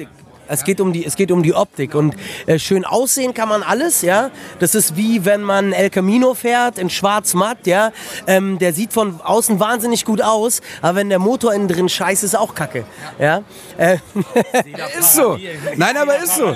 Es 0.49 0.65
geht 0.65 0.81
um 0.81 0.93
die, 0.93 1.05
es 1.05 1.17
geht 1.17 1.31
um 1.31 1.43
die 1.43 1.55
Optik 1.55 1.95
und 1.95 2.15
äh, 2.47 2.59
schön 2.59 2.85
aussehen 2.85 3.35
kann 3.35 3.49
man 3.49 3.63
alles, 3.63 4.03
ja. 4.03 4.31
Das 4.59 4.75
ist 4.75 4.97
wie 4.97 5.25
wenn 5.25 5.43
man 5.43 5.73
El 5.73 5.91
Camino 5.91 6.35
fährt 6.35 6.79
in 6.79 6.91
schwarz-matt, 6.91 7.67
ja. 7.67 7.93
Ähm, 8.27 8.59
der 8.59 8.73
sieht 8.73 8.93
von 8.93 9.21
außen 9.21 9.61
wahnsinnig 9.61 10.05
gut 10.05 10.23
aus, 10.23 10.61
aber 10.81 10.97
wenn 10.97 11.09
der 11.09 11.19
Motor 11.19 11.55
innen 11.55 11.69
drin 11.69 11.89
scheiße 11.89 12.27
ist, 12.27 12.37
auch 12.37 12.55
kacke, 12.55 12.85
ja. 13.19 13.43
Äh, 13.79 13.99
Ist 14.99 15.15
so. 15.15 15.39
Nein, 15.77 15.97
aber 15.97 16.19
ist 16.19 16.37
so. 16.37 16.55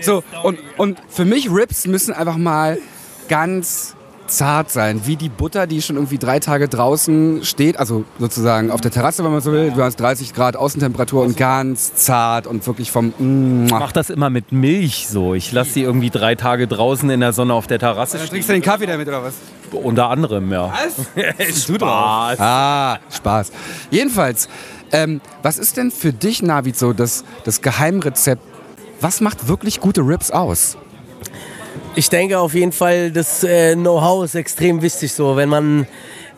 So, 0.00 0.22
und, 0.42 0.58
und 0.76 0.98
für 1.08 1.24
mich 1.24 1.50
Rips 1.50 1.86
müssen 1.86 2.12
einfach 2.12 2.36
mal 2.36 2.78
ganz 3.28 3.94
zart 4.30 4.70
sein, 4.70 5.02
wie 5.06 5.16
die 5.16 5.28
Butter, 5.28 5.66
die 5.66 5.82
schon 5.82 5.96
irgendwie 5.96 6.18
drei 6.18 6.38
Tage 6.38 6.68
draußen 6.68 7.44
steht, 7.44 7.78
also 7.78 8.04
sozusagen 8.18 8.70
auf 8.70 8.80
der 8.80 8.90
Terrasse, 8.90 9.24
wenn 9.24 9.32
man 9.32 9.40
so 9.40 9.52
will. 9.52 9.70
Du 9.70 9.82
hast 9.82 9.96
30 9.96 10.34
Grad 10.34 10.56
Außentemperatur 10.56 11.22
und 11.22 11.36
ganz 11.36 11.94
zart 11.94 12.46
und 12.46 12.66
wirklich 12.66 12.90
vom 12.90 13.12
Ich 13.66 13.72
mach 13.72 13.92
das 13.92 14.10
immer 14.10 14.30
mit 14.30 14.52
Milch 14.52 15.08
so. 15.08 15.34
Ich 15.34 15.52
lasse 15.52 15.72
sie 15.72 15.82
irgendwie 15.82 16.10
drei 16.10 16.34
Tage 16.34 16.66
draußen 16.66 17.08
in 17.10 17.20
der 17.20 17.32
Sonne 17.32 17.54
auf 17.54 17.66
der 17.66 17.78
Terrasse 17.78 18.18
stehen. 18.18 18.30
Trinkst 18.30 18.48
du 18.48 18.52
den 18.52 18.62
Kaffee 18.62 18.86
damit 18.86 19.08
oder 19.08 19.22
was? 19.22 19.34
Unter 19.72 20.08
anderem, 20.08 20.50
ja. 20.52 20.72
Spaß. 21.54 22.40
Ah, 22.40 22.98
Spaß. 23.10 23.52
Jedenfalls, 23.90 24.48
ähm, 24.92 25.20
was 25.42 25.58
ist 25.58 25.76
denn 25.76 25.90
für 25.90 26.12
dich, 26.12 26.42
Navid, 26.42 26.76
so 26.76 26.92
das, 26.92 27.24
das 27.44 27.60
Geheimrezept? 27.60 28.42
Was 29.00 29.20
macht 29.20 29.48
wirklich 29.48 29.80
gute 29.80 30.00
Rips 30.00 30.30
aus? 30.30 30.76
Ich 31.98 32.08
denke 32.08 32.38
auf 32.38 32.54
jeden 32.54 32.70
Fall, 32.70 33.10
das 33.10 33.42
äh, 33.42 33.74
Know-how 33.74 34.24
ist 34.24 34.36
extrem 34.36 34.82
wichtig 34.82 35.12
so. 35.12 35.34
Wenn 35.34 35.48
man 35.48 35.84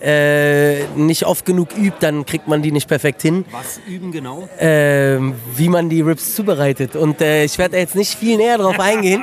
äh, 0.01 0.87
nicht 0.97 1.27
oft 1.27 1.45
genug 1.45 1.77
übt, 1.77 1.99
dann 2.01 2.25
kriegt 2.25 2.49
man 2.49 2.63
die 2.63 2.73
nicht 2.73 2.89
perfekt 2.89 3.21
hin. 3.21 3.45
Was 3.51 3.79
üben 3.87 4.11
genau? 4.11 4.49
ähm, 4.59 5.35
wie 5.55 5.69
man 5.69 5.91
die 5.91 6.01
Rips 6.01 6.35
zubereitet. 6.35 6.97
Und 6.97 7.21
äh, 7.21 7.45
ich 7.45 7.59
werde 7.59 7.73
da 7.73 7.79
jetzt 7.79 7.95
nicht 7.95 8.15
viel 8.15 8.39
näher 8.39 8.57
drauf 8.57 8.81
eingehen. 8.81 9.23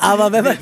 aber 0.00 0.32
wenn 0.32 0.42
man, 0.42 0.58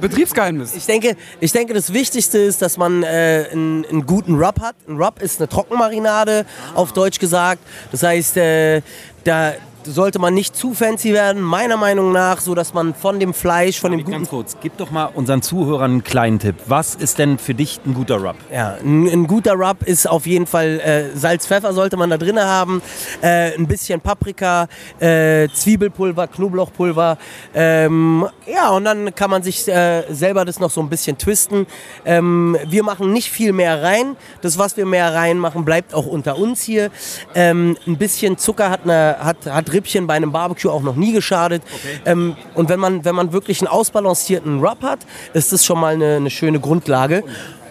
Betriebsgeheimnis. 0.00 0.74
ich 0.74 0.86
denke, 0.86 1.16
ich 1.38 1.52
denke, 1.52 1.72
das 1.72 1.92
Wichtigste 1.92 2.38
ist, 2.38 2.60
dass 2.60 2.76
man 2.76 3.04
äh, 3.04 3.46
einen, 3.52 3.84
einen 3.84 4.04
guten 4.04 4.34
Rub 4.34 4.60
hat. 4.60 4.74
Ein 4.88 5.00
Rub 5.00 5.22
ist 5.22 5.40
eine 5.40 5.48
Trockenmarinade, 5.48 6.44
auf 6.74 6.92
Deutsch 6.92 7.20
gesagt. 7.20 7.62
Das 7.92 8.02
heißt, 8.02 8.36
äh, 8.38 8.82
da 9.22 9.54
sollte 9.86 10.18
man 10.18 10.34
nicht 10.34 10.56
zu 10.56 10.74
fancy 10.74 11.12
werden, 11.12 11.42
meiner 11.42 11.76
Meinung 11.76 12.12
nach, 12.12 12.40
so 12.40 12.54
dass 12.54 12.74
man 12.74 12.94
von 12.94 13.20
dem 13.20 13.32
Fleisch, 13.32 13.80
von 13.80 13.92
dem 13.92 14.00
guten 14.00 14.12
Ganz 14.12 14.28
kurz, 14.28 14.56
gib 14.60 14.76
doch 14.76 14.90
mal 14.90 15.06
unseren 15.06 15.42
Zuhörern 15.42 15.90
einen 15.92 16.04
kleinen 16.04 16.38
Tipp. 16.38 16.56
Was 16.66 16.94
ist 16.94 17.18
denn 17.18 17.38
für 17.38 17.54
dich 17.54 17.80
ein 17.86 17.94
guter 17.94 18.16
Rub? 18.16 18.36
Ja, 18.52 18.76
ein, 18.82 19.06
ein 19.06 19.26
guter 19.26 19.54
Rub 19.54 19.82
ist 19.84 20.08
auf 20.08 20.26
jeden 20.26 20.46
Fall 20.46 20.80
äh, 20.80 21.16
Salz, 21.16 21.46
Pfeffer 21.46 21.72
sollte 21.72 21.96
man 21.96 22.10
da 22.10 22.18
drin 22.18 22.38
haben, 22.38 22.82
äh, 23.22 23.54
ein 23.56 23.66
bisschen 23.66 24.00
Paprika, 24.00 24.68
äh, 25.00 25.48
Zwiebelpulver, 25.48 26.26
Knoblauchpulver. 26.26 27.18
Ähm, 27.54 28.26
ja, 28.46 28.70
und 28.70 28.84
dann 28.84 29.14
kann 29.14 29.30
man 29.30 29.42
sich 29.42 29.66
äh, 29.68 30.02
selber 30.10 30.44
das 30.44 30.60
noch 30.60 30.70
so 30.70 30.80
ein 30.80 30.88
bisschen 30.88 31.18
twisten. 31.18 31.66
Ähm, 32.04 32.56
wir 32.66 32.82
machen 32.82 33.12
nicht 33.12 33.30
viel 33.30 33.52
mehr 33.52 33.82
rein. 33.82 34.16
Das, 34.42 34.58
was 34.58 34.76
wir 34.76 34.86
mehr 34.86 35.14
reinmachen, 35.14 35.64
bleibt 35.64 35.94
auch 35.94 36.06
unter 36.06 36.38
uns 36.38 36.62
hier. 36.62 36.90
Ähm, 37.34 37.76
ein 37.86 37.96
bisschen 37.96 38.38
Zucker 38.38 38.70
hat, 38.70 38.84
eine, 38.84 39.16
hat, 39.20 39.46
hat 39.46 39.72
Rippchen 39.76 40.06
bei 40.06 40.14
einem 40.14 40.32
Barbecue 40.32 40.70
auch 40.70 40.82
noch 40.82 40.96
nie 40.96 41.12
geschadet. 41.12 41.62
Ähm, 42.04 42.36
und 42.54 42.68
wenn 42.68 42.80
man, 42.80 43.04
wenn 43.04 43.14
man 43.14 43.32
wirklich 43.32 43.60
einen 43.60 43.68
ausbalancierten 43.68 44.60
Rub 44.60 44.82
hat, 44.82 45.00
ist 45.34 45.52
das 45.52 45.64
schon 45.64 45.78
mal 45.78 45.94
eine, 45.94 46.16
eine 46.16 46.30
schöne 46.30 46.58
Grundlage. 46.58 47.22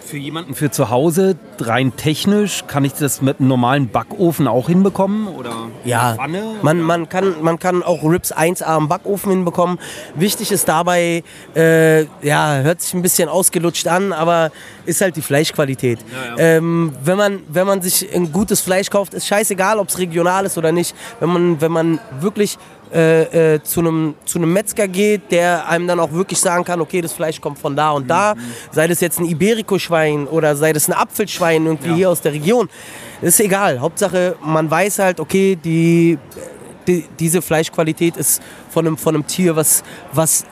Für 0.06 0.18
jemanden 0.18 0.54
für 0.54 0.70
zu 0.70 0.90
Hause, 0.90 1.36
rein 1.58 1.96
technisch, 1.96 2.62
kann 2.68 2.84
ich 2.84 2.92
das 2.92 3.22
mit 3.22 3.40
einem 3.40 3.48
normalen 3.48 3.88
Backofen 3.88 4.46
auch 4.46 4.68
hinbekommen? 4.68 5.26
Oder 5.26 5.50
Ja, 5.84 6.14
Pfanne? 6.14 6.54
man, 6.62 6.80
man, 6.80 7.08
kann, 7.08 7.42
man 7.42 7.58
kann 7.58 7.82
auch 7.82 8.04
Rips 8.04 8.32
1A 8.32 8.78
im 8.78 8.86
Backofen 8.86 9.32
hinbekommen. 9.32 9.80
Wichtig 10.14 10.52
ist 10.52 10.68
dabei, 10.68 11.24
äh, 11.56 12.02
ja, 12.22 12.58
hört 12.58 12.82
sich 12.82 12.94
ein 12.94 13.02
bisschen 13.02 13.28
ausgelutscht 13.28 13.88
an, 13.88 14.12
aber 14.12 14.52
ist 14.84 15.00
halt 15.00 15.16
die 15.16 15.22
Fleischqualität. 15.22 15.98
Ähm, 16.38 16.92
wenn, 17.02 17.18
man, 17.18 17.40
wenn 17.48 17.66
man 17.66 17.82
sich 17.82 18.14
ein 18.14 18.30
gutes 18.30 18.60
Fleisch 18.60 18.90
kauft, 18.90 19.12
ist 19.12 19.26
scheißegal, 19.26 19.80
ob 19.80 19.88
es 19.88 19.98
regional 19.98 20.46
ist 20.46 20.56
oder 20.56 20.70
nicht. 20.70 20.94
Wenn 21.18 21.30
man, 21.30 21.60
wenn 21.60 21.72
man 21.72 21.98
wirklich 22.20 22.58
äh, 22.92 23.54
äh, 23.54 23.62
zu 23.62 23.80
einem 23.80 24.14
zu 24.24 24.38
einem 24.38 24.52
Metzger 24.52 24.86
geht, 24.86 25.32
der 25.32 25.68
einem 25.68 25.86
dann 25.86 26.00
auch 26.00 26.12
wirklich 26.12 26.38
sagen 26.38 26.64
kann, 26.64 26.80
okay, 26.80 27.00
das 27.00 27.12
Fleisch 27.12 27.40
kommt 27.40 27.58
von 27.58 27.74
da 27.74 27.90
und 27.90 28.08
da, 28.08 28.34
sei 28.70 28.86
das 28.86 29.00
jetzt 29.00 29.18
ein 29.18 29.26
Iberico-Schwein 29.26 30.26
oder 30.26 30.54
sei 30.56 30.72
das 30.72 30.88
ein 30.88 30.92
Apfelschwein 30.92 31.66
irgendwie 31.66 31.94
hier 31.94 32.10
aus 32.10 32.20
der 32.20 32.32
Region, 32.32 32.68
ist 33.22 33.40
egal. 33.40 33.80
Hauptsache, 33.80 34.36
man 34.44 34.70
weiß 34.70 35.00
halt, 35.00 35.20
okay, 35.20 35.56
die, 35.56 36.18
die 36.86 37.04
diese 37.18 37.42
Fleischqualität 37.42 38.16
ist 38.16 38.40
von 38.70 38.86
einem, 38.86 38.96
von 38.96 39.14
einem 39.14 39.26
Tier, 39.26 39.56
was, 39.56 39.82
was 40.12 40.44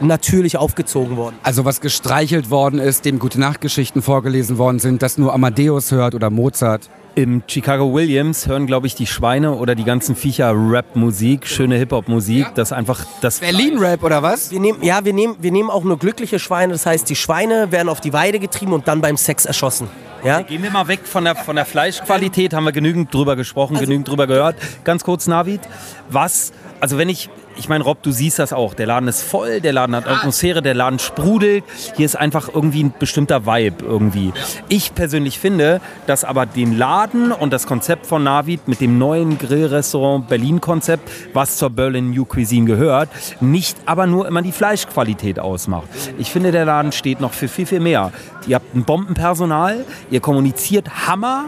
natürlich 0.00 0.56
aufgezogen 0.56 1.16
worden. 1.16 1.36
Also 1.42 1.64
was 1.64 1.80
gestreichelt 1.80 2.50
worden 2.50 2.78
ist, 2.78 3.04
dem 3.04 3.18
gute 3.18 3.38
Nachtgeschichten 3.40 4.02
vorgelesen 4.02 4.58
worden 4.58 4.78
sind, 4.78 5.02
das 5.02 5.18
nur 5.18 5.32
Amadeus 5.32 5.90
hört 5.92 6.14
oder 6.14 6.30
Mozart. 6.30 6.88
Im 7.14 7.42
Chicago 7.46 7.92
Williams 7.92 8.46
hören, 8.46 8.66
glaube 8.66 8.86
ich, 8.86 8.94
die 8.94 9.06
Schweine 9.06 9.52
oder 9.52 9.74
die 9.74 9.84
ganzen 9.84 10.16
Viecher 10.16 10.54
Rap-Musik, 10.54 11.46
schöne 11.46 11.76
Hip-Hop-Musik. 11.76 12.54
Das 12.54 12.72
einfach 12.72 13.04
das 13.20 13.40
Berlin-Rap 13.40 14.02
oder 14.02 14.22
was? 14.22 14.50
Wir 14.50 14.60
nehmen, 14.60 14.82
ja, 14.82 15.04
wir 15.04 15.12
nehmen, 15.12 15.36
wir 15.38 15.52
nehmen 15.52 15.68
auch 15.68 15.84
nur 15.84 15.98
glückliche 15.98 16.38
Schweine. 16.38 16.72
Das 16.72 16.86
heißt, 16.86 17.10
die 17.10 17.16
Schweine 17.16 17.70
werden 17.70 17.90
auf 17.90 18.00
die 18.00 18.14
Weide 18.14 18.38
getrieben 18.38 18.72
und 18.72 18.88
dann 18.88 19.02
beim 19.02 19.18
Sex 19.18 19.44
erschossen. 19.44 19.88
Ja? 20.24 20.40
Gehen 20.40 20.62
wir 20.62 20.70
mal 20.70 20.88
weg 20.88 21.00
von 21.04 21.24
der, 21.24 21.36
von 21.36 21.56
der 21.56 21.66
Fleischqualität, 21.66 22.54
haben 22.54 22.64
wir 22.64 22.72
genügend 22.72 23.12
drüber 23.12 23.36
gesprochen, 23.36 23.76
genügend 23.78 24.08
drüber 24.08 24.26
gehört. 24.26 24.56
Ganz 24.84 25.04
kurz, 25.04 25.26
Navid, 25.26 25.60
was, 26.08 26.52
also 26.80 26.96
wenn 26.96 27.10
ich, 27.10 27.28
ich 27.56 27.68
meine, 27.68 27.84
Rob, 27.84 28.02
du 28.02 28.10
siehst 28.10 28.38
das 28.38 28.52
auch, 28.52 28.74
der 28.74 28.86
Laden 28.86 29.08
ist 29.08 29.22
voll, 29.22 29.60
der 29.60 29.72
Laden 29.72 29.94
hat 29.94 30.06
Atmosphäre, 30.06 30.62
der 30.62 30.74
Laden 30.74 30.98
sprudelt, 30.98 31.64
hier 31.96 32.06
ist 32.06 32.16
einfach 32.16 32.48
irgendwie 32.52 32.84
ein 32.84 32.94
bestimmter 32.98 33.46
Vibe 33.46 33.84
irgendwie. 33.84 34.32
Ich 34.68 34.94
persönlich 34.94 35.38
finde, 35.38 35.80
dass 36.06 36.24
aber 36.24 36.46
den 36.46 36.76
Laden 36.76 37.32
und 37.32 37.52
das 37.52 37.66
Konzept 37.66 38.06
von 38.06 38.24
Navid 38.24 38.68
mit 38.68 38.80
dem 38.80 38.98
neuen 38.98 39.38
Grillrestaurant 39.38 40.28
Berlin-Konzept, 40.28 41.10
was 41.34 41.56
zur 41.56 41.70
Berlin 41.70 42.10
New 42.10 42.24
Cuisine 42.24 42.66
gehört, 42.66 43.08
nicht 43.40 43.76
aber 43.86 44.06
nur 44.06 44.26
immer 44.26 44.42
die 44.42 44.52
Fleischqualität 44.52 45.38
ausmacht. 45.38 45.88
Ich 46.18 46.30
finde, 46.30 46.52
der 46.52 46.64
Laden 46.64 46.92
steht 46.92 47.20
noch 47.20 47.32
für 47.32 47.48
viel, 47.48 47.66
viel 47.66 47.80
mehr. 47.80 48.12
Ihr 48.46 48.56
habt 48.56 48.74
ein 48.74 48.84
Bombenpersonal, 48.84 49.84
ihr 50.10 50.20
kommuniziert 50.20 51.06
Hammer. 51.06 51.46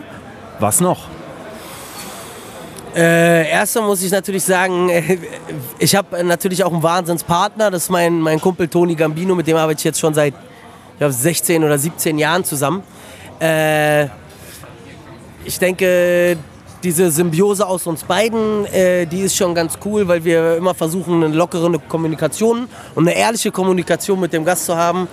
Was 0.61 0.81
noch? 0.81 1.09
Äh, 2.95 3.51
erstmal 3.51 3.87
muss 3.87 4.03
ich 4.03 4.13
natürlich 4.13 4.45
sagen, 4.45 4.89
äh, 4.89 5.19
ich 5.79 5.97
habe 5.97 6.23
natürlich 6.23 6.63
auch 6.63 6.73
einen 6.73 6.83
Wahnsinnspartner. 6.83 7.71
Das 7.71 7.85
ist 7.85 7.91
mein, 7.91 8.21
mein 8.21 8.41
Kumpel 8.41 8.69
Toni 8.69 8.95
Gambino, 8.95 9.35
mit 9.35 9.47
dem 9.47 9.57
arbeite 9.57 9.81
ich 9.81 9.85
jetzt 9.85 9.99
schon 9.99 10.15
seit 10.15 10.33
ich 10.33 10.99
glaub, 10.99 11.11
16 11.11 11.65
oder 11.65 11.77
17 11.77 12.19
Jahren 12.19 12.45
zusammen. 12.45 12.85
Äh, 13.41 14.05
ich 15.45 15.59
denke, 15.59 16.37
diese 16.85 17.11
Symbiose 17.11 17.67
aus 17.67 17.87
uns 17.87 18.05
beiden, 18.05 18.67
äh, 18.67 19.07
die 19.07 19.23
ist 19.23 19.37
schon 19.37 19.55
ganz 19.55 19.79
cool, 19.85 20.07
weil 20.07 20.25
wir 20.25 20.57
immer 20.57 20.75
versuchen, 20.75 21.25
eine 21.25 21.35
lockere 21.35 21.77
Kommunikation 21.89 22.69
und 22.95 23.09
eine 23.09 23.17
ehrliche 23.17 23.51
Kommunikation 23.51 24.21
mit 24.21 24.33
dem 24.33 24.45
Gast 24.45 24.67
zu 24.67 24.77
haben. 24.77 25.09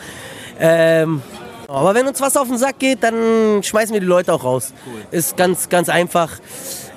Ähm, 0.60 1.22
aber 1.68 1.96
wenn 1.96 2.06
uns 2.06 2.22
was 2.22 2.38
auf 2.38 2.48
den 2.48 2.58
Sack 2.58 2.78
geht, 2.78 3.02
dann 3.02 3.64
schmeißen 3.64 3.94
wir 3.94 4.02
die 4.02 4.06
Leute 4.06 4.34
auch 4.34 4.44
raus. 4.44 4.74
Ist 5.10 5.36
ganz, 5.38 5.70
ganz 5.70 5.90
einfach. 5.90 6.32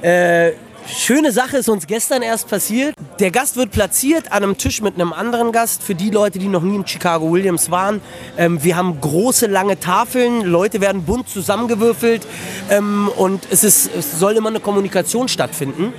Äh, 0.03 0.53
schöne 0.89 1.33
Sache 1.33 1.59
ist 1.59 1.69
uns 1.69 1.87
gestern 1.87 2.23
erst 2.23 2.49
passiert. 2.49 2.95
Der 3.19 3.31
Gast 3.31 3.57
wird 3.57 3.71
platziert 3.71 4.33
an 4.33 4.43
einem 4.43 4.57
Tisch 4.57 4.81
mit 4.83 4.95
einem 4.95 5.13
anderen 5.13 5.53
Gast. 5.53 5.83
Für 5.83 5.95
die 5.95 6.11
Leute, 6.11 6.39
die 6.39 6.49
noch 6.49 6.63
nie 6.63 6.77
im 6.77 6.87
Chicago 6.87 7.31
Williams 7.33 7.71
waren. 7.71 8.01
Ähm, 8.37 8.63
wir 8.63 8.77
haben 8.77 9.01
große, 9.01 9.47
lange 9.47 9.79
Tafeln. 9.79 10.43
Leute 10.43 10.81
werden 10.81 11.05
bunt 11.05 11.29
zusammengewürfelt. 11.29 12.27
Ähm, 12.71 13.09
und 13.17 13.47
es, 13.51 13.65
ist, 13.65 13.91
es 13.95 14.19
soll 14.19 14.33
immer 14.33 14.51
eine 14.51 14.61
Kommunikation 14.61 15.29
stattfinden. 15.29 15.93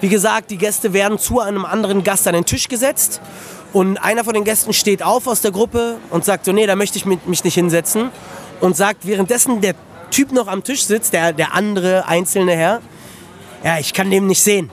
Wie 0.00 0.08
gesagt, 0.08 0.50
die 0.50 0.58
Gäste 0.58 0.92
werden 0.92 1.18
zu 1.18 1.40
einem 1.40 1.64
anderen 1.64 2.04
Gast 2.04 2.26
an 2.28 2.34
den 2.34 2.44
Tisch 2.44 2.68
gesetzt. 2.68 3.20
Und 3.72 3.98
einer 3.98 4.24
von 4.24 4.34
den 4.34 4.44
Gästen 4.44 4.72
steht 4.72 5.02
auf 5.02 5.26
aus 5.26 5.40
der 5.40 5.50
Gruppe 5.50 5.96
und 6.10 6.24
sagt 6.24 6.44
so, 6.44 6.52
nee, 6.52 6.66
da 6.66 6.76
möchte 6.76 6.98
ich 6.98 7.04
mich 7.04 7.44
nicht 7.44 7.54
hinsetzen. 7.54 8.10
Und 8.60 8.76
sagt, 8.76 9.06
währenddessen 9.06 9.60
der 9.60 9.74
Typ 10.10 10.32
noch 10.32 10.48
am 10.48 10.64
Tisch 10.64 10.84
sitzt, 10.84 11.12
der, 11.12 11.32
der 11.32 11.54
andere 11.54 12.06
einzelne 12.06 12.52
Herr, 12.52 12.80
ja, 13.66 13.80
ich 13.80 13.92
kann 13.92 14.12
dem 14.12 14.28
nicht 14.28 14.40
sehen. 14.40 14.70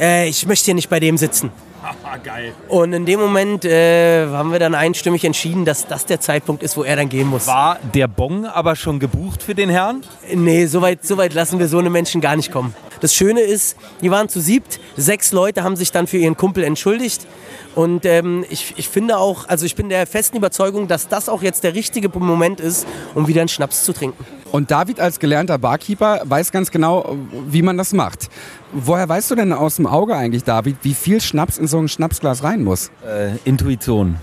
Äh, 0.00 0.30
ich 0.30 0.46
möchte 0.46 0.64
hier 0.64 0.74
nicht 0.74 0.88
bei 0.88 0.98
dem 0.98 1.18
sitzen. 1.18 1.52
geil. 2.24 2.54
Und 2.68 2.94
in 2.94 3.04
dem 3.04 3.20
Moment 3.20 3.66
äh, 3.66 4.26
haben 4.28 4.50
wir 4.50 4.58
dann 4.58 4.74
einstimmig 4.74 5.24
entschieden, 5.24 5.66
dass 5.66 5.86
das 5.86 6.06
der 6.06 6.18
Zeitpunkt 6.18 6.62
ist, 6.62 6.78
wo 6.78 6.84
er 6.84 6.96
dann 6.96 7.10
gehen 7.10 7.28
muss. 7.28 7.46
War 7.46 7.78
der 7.94 8.08
Bon 8.08 8.46
aber 8.46 8.76
schon 8.76 8.98
gebucht 8.98 9.42
für 9.42 9.54
den 9.54 9.68
Herrn? 9.68 10.04
Nee, 10.34 10.64
so 10.64 10.80
weit, 10.80 11.04
so 11.04 11.18
weit 11.18 11.34
lassen 11.34 11.58
wir 11.58 11.68
so 11.68 11.78
eine 11.78 11.90
Menschen 11.90 12.22
gar 12.22 12.34
nicht 12.34 12.50
kommen. 12.50 12.74
Das 13.00 13.14
Schöne 13.14 13.42
ist, 13.42 13.76
die 14.00 14.10
waren 14.10 14.30
zu 14.30 14.40
siebt, 14.40 14.80
sechs 14.96 15.30
Leute 15.32 15.62
haben 15.62 15.76
sich 15.76 15.92
dann 15.92 16.06
für 16.06 16.16
ihren 16.16 16.36
Kumpel 16.36 16.64
entschuldigt. 16.64 17.26
Und 17.74 18.06
ähm, 18.06 18.42
ich, 18.48 18.72
ich 18.78 18.88
finde 18.88 19.18
auch, 19.18 19.46
also 19.48 19.66
ich 19.66 19.76
bin 19.76 19.90
der 19.90 20.06
festen 20.06 20.38
Überzeugung, 20.38 20.88
dass 20.88 21.08
das 21.08 21.28
auch 21.28 21.42
jetzt 21.42 21.62
der 21.62 21.74
richtige 21.74 22.08
Moment 22.08 22.58
ist, 22.58 22.86
um 23.14 23.28
wieder 23.28 23.42
einen 23.42 23.48
Schnaps 23.48 23.84
zu 23.84 23.92
trinken. 23.92 24.24
Und 24.50 24.70
David 24.70 25.00
als 25.00 25.18
gelernter 25.18 25.58
Barkeeper 25.58 26.22
weiß 26.24 26.52
ganz 26.52 26.70
genau, 26.70 27.16
wie 27.48 27.62
man 27.62 27.76
das 27.76 27.92
macht. 27.92 28.28
Woher 28.72 29.08
weißt 29.08 29.30
du 29.30 29.34
denn 29.34 29.52
aus 29.52 29.76
dem 29.76 29.86
Auge 29.86 30.16
eigentlich, 30.16 30.44
David, 30.44 30.76
wie 30.82 30.94
viel 30.94 31.20
Schnaps 31.20 31.58
in 31.58 31.66
so 31.66 31.78
ein 31.78 31.88
Schnapsglas 31.88 32.42
rein 32.42 32.64
muss? 32.64 32.90
Äh, 33.06 33.36
Intuition. 33.44 34.16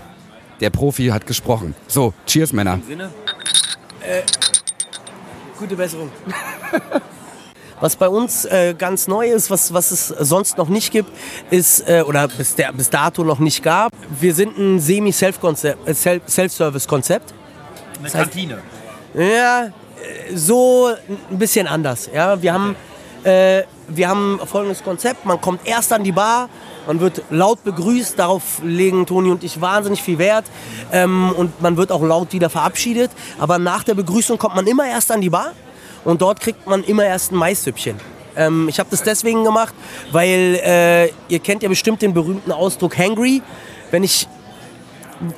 Der 0.60 0.70
Profi 0.70 1.08
hat 1.08 1.26
gesprochen. 1.26 1.74
So, 1.86 2.14
cheers, 2.26 2.52
Männer. 2.52 2.80
Sinne? 2.86 3.10
Äh, 4.00 4.22
gute 5.58 5.76
Besserung. 5.76 6.10
Was 7.80 7.96
bei 7.96 8.08
uns 8.08 8.44
äh, 8.46 8.74
ganz 8.76 9.06
neu 9.06 9.28
ist, 9.28 9.50
was, 9.50 9.74
was 9.74 9.90
es 9.90 10.08
sonst 10.08 10.56
noch 10.56 10.70
nicht 10.70 10.92
gibt, 10.92 11.10
ist, 11.50 11.86
äh, 11.86 12.02
oder 12.06 12.26
bis, 12.26 12.54
der, 12.54 12.72
bis 12.72 12.88
dato 12.88 13.22
noch 13.22 13.38
nicht 13.38 13.62
gab, 13.62 13.92
wir 14.18 14.34
sind 14.34 14.56
ein 14.56 14.80
Semi-Self-Service-Konzept. 14.80 17.34
Eine 17.34 17.42
das 18.02 18.14
heißt, 18.14 18.30
Kantine. 18.30 18.62
Ja, 19.12 19.68
so 20.34 20.90
ein 21.30 21.38
bisschen 21.38 21.66
anders. 21.66 22.10
Ja, 22.12 22.40
wir 22.42 22.52
haben, 22.52 22.76
äh, 23.24 23.62
wir 23.88 24.08
haben 24.08 24.40
folgendes 24.44 24.82
Konzept: 24.82 25.24
Man 25.24 25.40
kommt 25.40 25.66
erst 25.66 25.92
an 25.92 26.04
die 26.04 26.12
Bar, 26.12 26.48
man 26.86 27.00
wird 27.00 27.22
laut 27.30 27.64
begrüßt. 27.64 28.18
Darauf 28.18 28.60
legen 28.62 29.06
Toni 29.06 29.30
und 29.30 29.44
ich 29.44 29.60
wahnsinnig 29.60 30.02
viel 30.02 30.18
Wert. 30.18 30.46
Ähm, 30.92 31.32
und 31.36 31.60
man 31.60 31.76
wird 31.76 31.92
auch 31.92 32.02
laut 32.02 32.32
wieder 32.32 32.50
verabschiedet. 32.50 33.10
Aber 33.38 33.58
nach 33.58 33.84
der 33.84 33.94
Begrüßung 33.94 34.38
kommt 34.38 34.54
man 34.54 34.66
immer 34.66 34.86
erst 34.86 35.10
an 35.10 35.20
die 35.20 35.30
Bar 35.30 35.52
und 36.04 36.22
dort 36.22 36.40
kriegt 36.40 36.66
man 36.66 36.84
immer 36.84 37.04
erst 37.04 37.32
ein 37.32 37.36
Maissüppchen. 37.36 37.96
Ähm, 38.36 38.68
ich 38.68 38.78
habe 38.78 38.88
das 38.90 39.02
deswegen 39.02 39.44
gemacht, 39.44 39.74
weil 40.12 40.60
äh, 40.62 41.06
ihr 41.28 41.38
kennt 41.40 41.62
ja 41.62 41.68
bestimmt 41.68 42.02
den 42.02 42.14
berühmten 42.14 42.52
Ausdruck 42.52 42.96
hangry. 42.96 43.42
Wenn 43.90 44.04
ich 44.04 44.28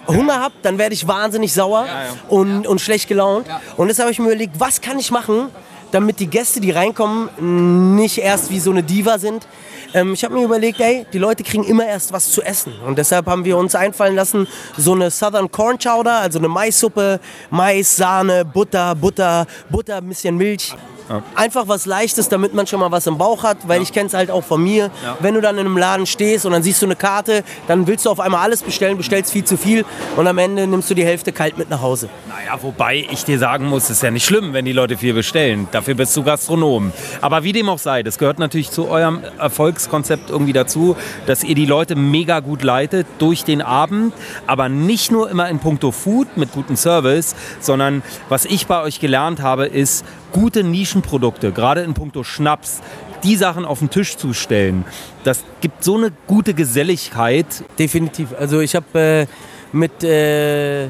Hunger 0.06 0.40
habe, 0.40 0.54
dann 0.62 0.78
werde 0.78 0.94
ich 0.94 1.06
wahnsinnig 1.06 1.52
sauer. 1.52 1.86
Und, 2.28 2.66
und 2.66 2.80
schlecht 2.80 3.08
gelaunt. 3.08 3.46
Und 3.76 3.88
deshalb 3.88 4.06
habe 4.06 4.12
ich 4.12 4.18
mir 4.18 4.26
überlegt, 4.26 4.58
was 4.58 4.80
kann 4.80 4.98
ich 4.98 5.10
machen, 5.10 5.48
damit 5.90 6.20
die 6.20 6.26
Gäste, 6.26 6.60
die 6.60 6.70
reinkommen, 6.70 7.94
nicht 7.96 8.18
erst 8.18 8.50
wie 8.50 8.60
so 8.60 8.70
eine 8.70 8.82
Diva 8.82 9.18
sind. 9.18 9.46
Ähm, 9.94 10.12
ich 10.12 10.22
habe 10.24 10.34
mir 10.34 10.44
überlegt, 10.44 10.80
ey, 10.80 11.06
die 11.12 11.18
Leute 11.18 11.42
kriegen 11.42 11.64
immer 11.64 11.86
erst 11.86 12.12
was 12.12 12.30
zu 12.30 12.42
essen. 12.42 12.74
Und 12.86 12.98
deshalb 12.98 13.26
haben 13.26 13.44
wir 13.44 13.56
uns 13.56 13.74
einfallen 13.74 14.14
lassen, 14.14 14.46
so 14.76 14.92
eine 14.92 15.10
Southern 15.10 15.50
Corn 15.50 15.78
Chowder, 15.78 16.18
also 16.18 16.38
eine 16.38 16.48
Maissuppe, 16.48 17.20
Mais, 17.50 17.96
Sahne, 17.96 18.44
Butter, 18.44 18.94
Butter, 18.94 19.46
Butter, 19.70 19.96
ein 19.96 20.08
bisschen 20.08 20.36
Milch. 20.36 20.74
Ja. 21.08 21.22
Einfach 21.34 21.68
was 21.68 21.86
Leichtes, 21.86 22.28
damit 22.28 22.54
man 22.54 22.66
schon 22.66 22.80
mal 22.80 22.90
was 22.90 23.06
im 23.06 23.18
Bauch 23.18 23.42
hat, 23.42 23.56
weil 23.66 23.78
ja. 23.78 23.82
ich 23.82 23.92
kenne 23.92 24.06
es 24.06 24.14
halt 24.14 24.30
auch 24.30 24.44
von 24.44 24.62
mir. 24.62 24.90
Ja. 25.02 25.16
Wenn 25.20 25.34
du 25.34 25.40
dann 25.40 25.56
in 25.56 25.66
einem 25.66 25.76
Laden 25.76 26.06
stehst 26.06 26.46
und 26.46 26.52
dann 26.52 26.62
siehst 26.62 26.82
du 26.82 26.86
eine 26.86 26.96
Karte, 26.96 27.44
dann 27.66 27.86
willst 27.86 28.06
du 28.06 28.10
auf 28.10 28.20
einmal 28.20 28.42
alles 28.42 28.62
bestellen, 28.62 28.96
bestellst 28.96 29.32
viel 29.32 29.44
zu 29.44 29.56
viel 29.56 29.84
und 30.16 30.26
am 30.26 30.38
Ende 30.38 30.66
nimmst 30.66 30.90
du 30.90 30.94
die 30.94 31.04
Hälfte 31.04 31.32
kalt 31.32 31.58
mit 31.58 31.70
nach 31.70 31.80
Hause. 31.80 32.08
Naja, 32.28 32.58
wobei 32.62 33.06
ich 33.10 33.24
dir 33.24 33.38
sagen 33.38 33.66
muss, 33.66 33.84
es 33.84 33.90
ist 33.90 34.02
ja 34.02 34.10
nicht 34.10 34.24
schlimm, 34.24 34.52
wenn 34.52 34.64
die 34.64 34.72
Leute 34.72 34.96
viel 34.96 35.14
bestellen. 35.14 35.68
Dafür 35.72 35.94
bist 35.94 36.16
du 36.16 36.22
Gastronom. 36.22 36.92
Aber 37.20 37.42
wie 37.44 37.52
dem 37.52 37.68
auch 37.68 37.78
sei, 37.78 38.02
das 38.02 38.18
gehört 38.18 38.38
natürlich 38.38 38.70
zu 38.70 38.88
eurem 38.88 39.22
Erfolgskonzept 39.38 40.30
irgendwie 40.30 40.52
dazu, 40.52 40.96
dass 41.26 41.44
ihr 41.44 41.54
die 41.54 41.66
Leute 41.66 41.96
mega 41.96 42.40
gut 42.40 42.62
leitet 42.62 43.06
durch 43.18 43.44
den 43.44 43.62
Abend, 43.62 44.12
aber 44.46 44.68
nicht 44.68 45.10
nur 45.10 45.30
immer 45.30 45.48
in 45.48 45.58
puncto 45.58 45.90
Food 45.90 46.36
mit 46.36 46.52
gutem 46.52 46.76
Service, 46.76 47.34
sondern 47.60 48.02
was 48.28 48.44
ich 48.44 48.66
bei 48.66 48.82
euch 48.82 49.00
gelernt 49.00 49.40
habe, 49.40 49.66
ist, 49.66 50.04
gute 50.32 50.62
Nischenprodukte, 50.98 51.52
gerade 51.52 51.82
in 51.82 51.94
puncto 51.94 52.24
Schnaps, 52.24 52.80
die 53.22 53.36
Sachen 53.36 53.64
auf 53.64 53.78
den 53.78 53.90
Tisch 53.90 54.16
zu 54.16 54.32
stellen. 54.32 54.84
Das 55.24 55.44
gibt 55.60 55.84
so 55.84 55.96
eine 55.96 56.12
gute 56.26 56.54
Geselligkeit. 56.54 57.46
Definitiv. 57.78 58.28
Also 58.38 58.60
ich 58.60 58.74
habe 58.74 58.98
äh, 58.98 59.26
mit, 59.72 60.02
äh, 60.02 60.86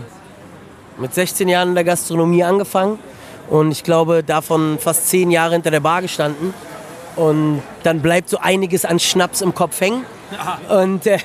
mit 0.99 1.15
16 1.15 1.49
Jahren 1.49 1.71
in 1.71 1.75
der 1.75 1.85
Gastronomie 1.85 2.45
angefangen 2.45 2.99
und 3.49 3.71
ich 3.71 3.83
glaube 3.85 4.23
davon 4.23 4.79
fast 4.79 5.09
10 5.09 5.31
Jahre 5.31 5.55
hinter 5.55 5.71
der 5.71 5.81
Bar 5.81 6.03
gestanden. 6.03 6.55
Und 7.17 7.62
dann 7.83 8.00
bleibt 8.00 8.29
so 8.29 8.38
einiges 8.38 8.85
an 8.85 9.00
Schnaps 9.00 9.41
im 9.41 9.55
Kopf 9.55 9.81
hängen. 9.81 10.05
Und 10.69 11.07
äh, 11.07 11.19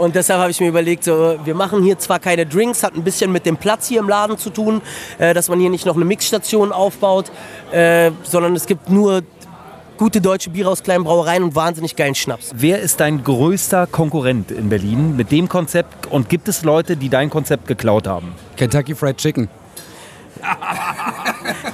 und 0.00 0.14
deshalb 0.14 0.40
habe 0.40 0.50
ich 0.50 0.60
mir 0.60 0.68
überlegt, 0.68 1.04
so, 1.04 1.38
wir 1.44 1.54
machen 1.54 1.82
hier 1.82 1.98
zwar 1.98 2.18
keine 2.18 2.46
Drinks, 2.46 2.82
hat 2.82 2.94
ein 2.94 3.04
bisschen 3.04 3.30
mit 3.30 3.44
dem 3.44 3.56
Platz 3.56 3.86
hier 3.88 4.00
im 4.00 4.08
Laden 4.08 4.38
zu 4.38 4.50
tun, 4.50 4.80
äh, 5.18 5.34
dass 5.34 5.48
man 5.48 5.60
hier 5.60 5.70
nicht 5.70 5.86
noch 5.86 5.94
eine 5.94 6.04
Mixstation 6.04 6.72
aufbaut, 6.72 7.30
äh, 7.70 8.10
sondern 8.22 8.56
es 8.56 8.66
gibt 8.66 8.88
nur 8.88 9.22
gute 9.98 10.22
deutsche 10.22 10.48
Biere 10.48 10.70
aus 10.70 10.82
kleinen 10.82 11.04
Brauereien 11.04 11.42
und 11.42 11.54
wahnsinnig 11.54 11.94
geilen 11.94 12.14
Schnaps. 12.14 12.52
Wer 12.54 12.80
ist 12.80 13.00
dein 13.00 13.22
größter 13.22 13.86
Konkurrent 13.86 14.50
in 14.50 14.70
Berlin 14.70 15.14
mit 15.16 15.30
dem 15.30 15.48
Konzept 15.48 16.06
und 16.06 16.30
gibt 16.30 16.48
es 16.48 16.62
Leute, 16.64 16.96
die 16.96 17.10
dein 17.10 17.28
Konzept 17.28 17.66
geklaut 17.66 18.06
haben? 18.06 18.32
Kentucky 18.56 18.94
Fried 18.94 19.18
Chicken. 19.18 19.50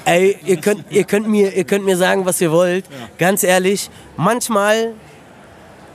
Ey, 0.05 0.37
ihr 0.45 0.57
könnt, 0.57 0.85
ihr, 0.91 1.05
könnt 1.05 1.29
mir, 1.29 1.55
ihr 1.55 1.63
könnt 1.63 1.85
mir 1.85 1.97
sagen, 1.97 2.27
was 2.27 2.41
ihr 2.41 2.51
wollt. 2.51 2.87
Ja. 2.87 3.09
Ganz 3.19 3.45
ehrlich, 3.45 3.91
manchmal 4.17 4.95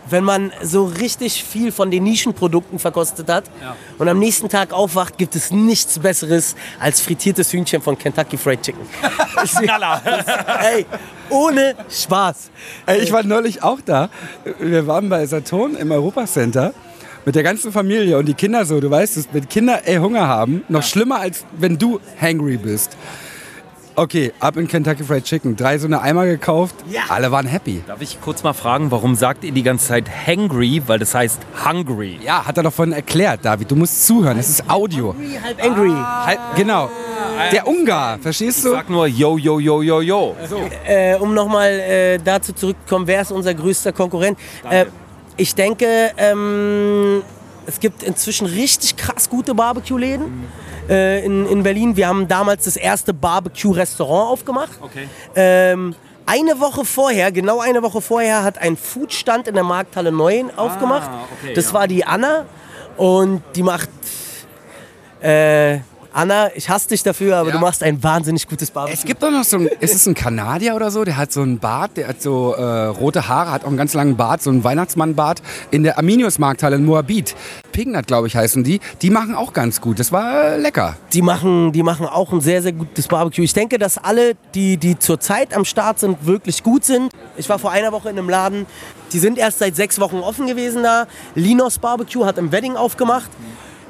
wenn 0.09 0.23
man 0.23 0.51
so 0.61 0.85
richtig 0.85 1.43
viel 1.43 1.71
von 1.71 1.91
den 1.91 2.03
Nischenprodukten 2.03 2.79
verkostet 2.79 3.29
hat 3.29 3.45
ja. 3.61 3.75
und 3.97 4.07
am 4.07 4.19
nächsten 4.19 4.49
Tag 4.49 4.73
aufwacht, 4.73 5.17
gibt 5.17 5.35
es 5.35 5.51
nichts 5.51 5.99
Besseres 5.99 6.55
als 6.79 7.01
frittiertes 7.01 7.51
Hühnchen 7.53 7.81
von 7.81 7.97
Kentucky 7.97 8.37
Fried 8.37 8.61
Chicken. 8.61 8.81
Knaller. 9.61 10.01
Ey, 10.73 10.85
ohne 11.29 11.75
Spaß. 11.89 12.51
Ey, 12.85 12.99
ich 12.99 13.11
war 13.11 13.23
neulich 13.23 13.63
auch 13.63 13.79
da. 13.81 14.09
Wir 14.59 14.87
waren 14.87 15.09
bei 15.09 15.25
Saturn 15.25 15.75
im 15.75 15.91
Europacenter 15.91 16.73
mit 17.25 17.35
der 17.35 17.43
ganzen 17.43 17.71
Familie 17.71 18.17
und 18.17 18.25
die 18.27 18.33
Kinder 18.33 18.65
so, 18.65 18.79
du 18.79 18.89
weißt 18.89 19.29
wenn 19.33 19.47
Kinder 19.47 19.81
ey, 19.85 19.97
Hunger 19.97 20.27
haben, 20.27 20.63
noch 20.69 20.81
ja. 20.81 20.87
schlimmer 20.87 21.19
als 21.19 21.45
wenn 21.57 21.77
du 21.77 21.99
hangry 22.19 22.57
bist. 22.57 22.97
Okay, 23.95 24.31
ab 24.39 24.55
in 24.55 24.67
Kentucky 24.67 25.03
Fried 25.03 25.25
Chicken. 25.25 25.55
Drei 25.55 25.77
so 25.77 25.85
eine 25.85 26.01
Eimer 26.01 26.25
gekauft. 26.25 26.75
Ja. 26.89 27.01
Alle 27.09 27.31
waren 27.31 27.45
happy. 27.45 27.83
Darf 27.85 28.01
ich 28.01 28.21
kurz 28.21 28.41
mal 28.41 28.53
fragen, 28.53 28.89
warum 28.89 29.15
sagt 29.15 29.43
ihr 29.43 29.51
die 29.51 29.63
ganze 29.63 29.87
Zeit 29.87 30.05
hangry? 30.27 30.81
Weil 30.87 30.99
das 30.99 31.13
heißt 31.13 31.41
hungry. 31.65 32.17
Ja, 32.23 32.45
hat 32.45 32.57
er 32.57 32.63
doch 32.63 32.73
vorhin 32.73 32.93
erklärt, 32.93 33.41
David. 33.43 33.69
Du 33.69 33.75
musst 33.75 34.07
zuhören. 34.07 34.39
Es 34.39 34.49
ist 34.49 34.69
Audio. 34.69 35.13
Hungry, 35.13 35.39
halb 35.43 35.63
angry. 35.63 35.91
Ah. 35.91 36.25
Halb, 36.25 36.39
genau. 36.55 36.89
Der 37.51 37.67
Ungar, 37.67 38.17
verstehst 38.19 38.63
du? 38.63 38.69
Ich 38.69 38.75
sag 38.75 38.89
nur 38.89 39.07
yo, 39.07 39.37
yo, 39.37 39.59
yo, 39.59 39.81
yo, 39.81 40.01
yo. 40.01 40.35
So. 40.47 40.69
Äh, 40.85 41.15
um 41.15 41.33
nochmal 41.33 41.71
äh, 41.71 42.17
dazu 42.17 42.53
zurückzukommen, 42.53 43.07
wer 43.07 43.21
ist 43.21 43.31
unser 43.31 43.53
größter 43.53 43.91
Konkurrent? 43.91 44.39
Äh, 44.69 44.85
ich 45.35 45.53
denke, 45.53 46.11
ähm, 46.17 47.23
es 47.65 47.79
gibt 47.79 48.03
inzwischen 48.03 48.47
richtig 48.47 48.95
krass 48.95 49.29
gute 49.29 49.53
Barbecue-Läden. 49.53 50.25
Mhm 50.25 50.70
äh, 50.89 51.25
in, 51.25 51.45
in 51.47 51.63
Berlin. 51.63 51.95
Wir 51.95 52.07
haben 52.07 52.27
damals 52.27 52.65
das 52.65 52.75
erste 52.75 53.13
Barbecue-Restaurant 53.13 54.31
aufgemacht. 54.31 54.71
Okay. 54.81 55.07
Ähm, 55.35 55.95
eine 56.25 56.59
Woche 56.59 56.85
vorher, 56.85 57.31
genau 57.31 57.59
eine 57.59 57.81
Woche 57.83 58.01
vorher, 58.01 58.43
hat 58.43 58.57
ein 58.57 58.77
Foodstand 58.77 59.47
in 59.47 59.55
der 59.55 59.63
Markthalle 59.63 60.11
9 60.11 60.51
aufgemacht. 60.57 61.09
Ah, 61.11 61.25
okay, 61.39 61.53
das 61.53 61.67
ja. 61.67 61.73
war 61.73 61.87
die 61.87 62.05
Anna 62.05 62.45
und 62.97 63.41
die 63.55 63.63
macht 63.63 63.89
äh, 65.21 65.79
Anna, 66.13 66.49
ich 66.55 66.69
hasse 66.69 66.89
dich 66.89 67.03
dafür, 67.03 67.37
aber 67.37 67.49
ja. 67.49 67.55
du 67.55 67.61
machst 67.61 67.83
ein 67.83 68.03
wahnsinnig 68.03 68.47
gutes 68.47 68.69
Barbecue. 68.69 68.93
Es 68.93 69.05
gibt 69.05 69.23
doch 69.23 69.31
noch 69.31 69.45
so 69.45 69.57
ein, 69.57 69.67
ist 69.79 69.95
es 69.95 70.05
ein 70.05 70.13
Kanadier 70.13 70.75
oder 70.75 70.91
so, 70.91 71.05
der 71.05 71.15
hat 71.15 71.31
so 71.31 71.41
einen 71.41 71.59
Bart, 71.59 71.95
der 71.95 72.09
hat 72.09 72.21
so 72.21 72.53
äh, 72.53 72.63
rote 72.63 73.29
Haare, 73.29 73.51
hat 73.51 73.63
auch 73.63 73.69
einen 73.69 73.77
ganz 73.77 73.93
langen 73.93 74.17
Bart, 74.17 74.41
so 74.41 74.49
einen 74.49 74.63
Weihnachtsmannbart 74.63 75.41
in 75.71 75.83
der 75.83 75.97
Arminius-Markthalle 75.97 76.75
in 76.75 76.85
Moabit. 76.85 77.35
Pignat, 77.71 78.07
glaube 78.07 78.27
ich, 78.27 78.35
heißen 78.35 78.63
die. 78.63 78.81
Die 79.01 79.09
machen 79.09 79.35
auch 79.35 79.53
ganz 79.53 79.79
gut. 79.79 79.99
Das 79.99 80.11
war 80.11 80.43
äh, 80.43 80.57
lecker. 80.57 80.97
Die 81.13 81.21
machen, 81.21 81.71
die 81.71 81.83
machen 81.83 82.05
auch 82.05 82.33
ein 82.33 82.41
sehr, 82.41 82.61
sehr 82.61 82.73
gutes 82.73 83.07
Barbecue. 83.07 83.43
Ich 83.43 83.53
denke, 83.53 83.79
dass 83.79 83.97
alle, 83.97 84.33
die, 84.53 84.75
die 84.75 84.99
zurzeit 84.99 85.55
am 85.55 85.63
Start 85.63 85.99
sind, 85.99 86.25
wirklich 86.25 86.63
gut 86.63 86.83
sind. 86.83 87.11
Ich 87.37 87.47
war 87.47 87.57
vor 87.57 87.71
einer 87.71 87.93
Woche 87.93 88.09
in 88.09 88.17
einem 88.17 88.29
Laden, 88.29 88.65
die 89.13 89.19
sind 89.19 89.37
erst 89.37 89.59
seit 89.59 89.77
sechs 89.77 89.99
Wochen 89.99 90.17
offen 90.17 90.47
gewesen 90.47 90.83
da. 90.83 91.07
Linos 91.35 91.79
Barbecue 91.79 92.25
hat 92.25 92.37
im 92.37 92.51
Wedding 92.51 92.75
aufgemacht. 92.75 93.29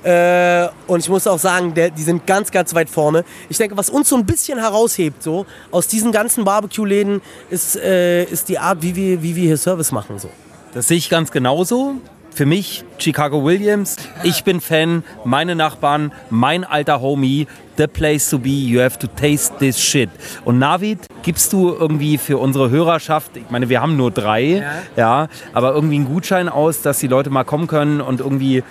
Äh, 0.04 0.68
und 0.88 1.00
ich 1.00 1.10
muss 1.10 1.28
auch 1.28 1.40
sagen, 1.40 1.74
der, 1.74 1.92
die 1.92 2.04
sind 2.04 2.26
ganz, 2.26 2.52
ganz 2.52 2.74
weit 2.74 2.90
vorne. 2.90 3.24
Ich 3.50 3.58
denke, 3.58 3.78
was 3.78 3.90
uns 3.90 4.10
so 4.10 4.16
ein 4.16 4.26
bisschen 4.26 4.60
heraushebt, 4.60 5.22
so 5.22 5.46
aus 5.70 5.88
diesen 5.88 6.12
ganzen 6.12 6.44
Barbecue-Läden, 6.44 7.22
ist, 7.50 7.76
äh, 7.76 8.24
ist 8.24 8.50
die 8.50 8.58
Art, 8.58 8.82
wie 8.82 8.96
wir, 8.96 9.22
wie 9.22 9.36
wir 9.36 9.44
hier 9.44 9.58
Service 9.58 9.92
machen. 9.92 10.18
So. 10.18 10.30
Das 10.74 10.88
sehe 10.88 10.98
ich 10.98 11.10
ganz 11.10 11.32
genauso. 11.32 11.96
Für 12.34 12.46
mich 12.46 12.86
Chicago 12.98 13.44
Williams. 13.44 13.98
Ich 14.24 14.46
bin 14.46 14.62
Fan, 14.62 15.04
meine 15.26 15.54
Nachbarn, 15.54 16.14
mein 16.30 16.64
alter 16.64 17.02
Homie. 17.02 17.46
The 17.76 17.88
place 17.88 18.30
to 18.30 18.40
be, 18.40 18.50
you 18.50 18.80
have 18.80 18.98
to 19.00 19.08
taste 19.08 19.58
this 19.60 19.80
shit. 19.80 20.10
Und 20.46 20.60
Navid, 20.60 21.00
gibst 21.24 21.52
du 21.52 21.70
irgendwie 21.70 22.18
für 22.18 22.38
unsere 22.38 22.70
Hörerschaft, 22.70 23.36
ich 23.36 23.50
meine, 23.50 23.70
wir 23.70 23.82
haben 23.82 23.98
nur 23.98 24.12
drei, 24.12 24.44
ja, 24.44 24.74
ja 24.96 25.28
aber 25.54 25.74
irgendwie 25.74 25.96
einen 25.96 26.06
Gutschein 26.06 26.48
aus, 26.48 26.82
dass 26.82 27.00
die 27.00 27.08
Leute 27.08 27.30
mal 27.30 27.44
kommen 27.44 27.68
können 27.68 28.02
und 28.02 28.20
irgendwie, 28.20 28.64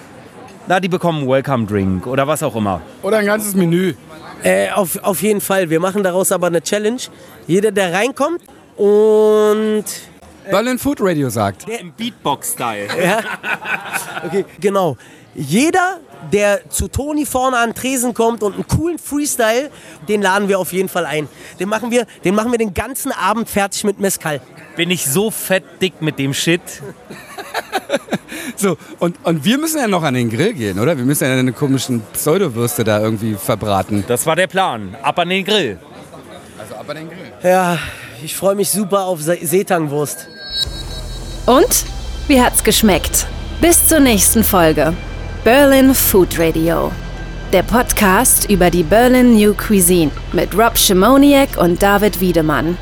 na, 0.71 0.79
die 0.79 0.89
bekommen 0.89 1.23
einen 1.23 1.29
Welcome 1.29 1.67
Drink 1.67 2.07
oder 2.07 2.29
was 2.29 2.45
auch 2.45 2.55
immer. 2.55 2.81
Oder 3.03 3.19
ein 3.19 3.27
ganzes 3.27 3.57
Menü. 3.57 3.95
Äh, 4.45 4.71
auf, 4.71 5.03
auf 5.03 5.21
jeden 5.21 5.41
Fall. 5.41 5.69
Wir 5.69 5.81
machen 5.81 6.05
daraus 6.05 6.31
aber 6.31 6.47
eine 6.47 6.63
Challenge. 6.63 7.01
Jeder, 7.49 7.73
der 7.73 7.93
reinkommt 7.93 8.41
und 8.77 9.85
Berlin 10.49 10.79
Food 10.79 10.99
Radio 11.01 11.29
sagt. 11.29 11.67
Der 11.67 11.81
Im 11.81 11.93
Beatbox-Style. 11.93 12.87
Ja. 13.05 13.19
Okay, 14.25 14.45
genau. 14.61 14.97
Jeder, 15.35 15.99
der 16.33 16.71
zu 16.71 16.87
Toni 16.87 17.27
vorne 17.27 17.57
an 17.57 17.71
den 17.71 17.75
Tresen 17.75 18.15
kommt 18.15 18.45
und 18.45 18.55
einen 18.55 18.69
coolen 18.69 19.01
Freestyle, 19.01 19.71
den 20.09 20.23
laden 20.23 20.49
wir 20.49 20.61
auf 20.61 20.73
jeden 20.73 20.89
Fall 20.89 21.05
ein. 21.05 21.29
Den 21.59 21.69
machen 21.69 21.91
wir 21.91 22.07
den, 22.25 22.37
machen 22.37 22.53
wir 22.53 22.59
den 22.59 22.75
ganzen 22.75 23.11
Abend 23.11 23.49
fertig 23.49 23.83
mit 23.83 23.99
Mescal. 23.99 24.41
Bin 24.77 24.93
ich 24.93 25.05
so 25.05 25.33
fett 25.33 25.65
dick 25.83 26.01
mit 26.01 26.21
dem 26.21 26.33
Shit. 26.33 26.61
So, 28.57 28.77
und, 28.99 29.17
und 29.25 29.45
wir 29.45 29.59
müssen 29.59 29.79
ja 29.79 29.89
noch 29.89 30.03
an 30.03 30.15
den 30.15 30.31
Grill 30.31 30.55
gehen, 30.55 30.79
oder? 30.79 30.97
Wir 30.97 31.05
müssen 31.05 31.25
ja 31.25 31.33
eine 31.33 31.53
komischen 31.53 32.03
Pseudowürste 32.13 32.85
da 32.85 33.01
irgendwie 33.01 33.35
verbraten. 33.35 34.05
Das 34.07 34.27
war 34.27 34.37
der 34.37 34.47
Plan. 34.47 34.95
Ab 35.03 35.19
an 35.19 35.29
den 35.29 35.45
Grill. 35.45 35.79
Also 36.59 36.75
ab 36.75 36.89
an 36.89 36.97
den 36.97 37.09
Grill. 37.09 37.33
Ja, 37.43 37.79
ich 38.23 38.37
freue 38.37 38.55
mich 38.55 38.71
super 38.71 39.05
auf 39.05 39.21
Seetangwurst. 39.23 40.29
Und? 41.47 41.85
Wie 42.29 42.41
hat's 42.41 42.63
geschmeckt? 42.63 43.27
Bis 43.61 43.89
zur 43.89 44.01
nächsten 44.01 44.45
Folge. 44.45 44.95
Berlin 45.43 45.95
Food 45.95 46.39
Radio. 46.39 46.93
Der 47.53 47.63
Podcast 47.63 48.49
über 48.49 48.71
die 48.71 48.85
Berlin 48.85 49.35
New 49.35 49.55
Cuisine 49.55 50.13
mit 50.33 50.57
Rob 50.57 50.79
Schimoniak 50.79 51.57
und 51.57 51.83
David 51.83 52.21
Wiedemann. 52.21 52.79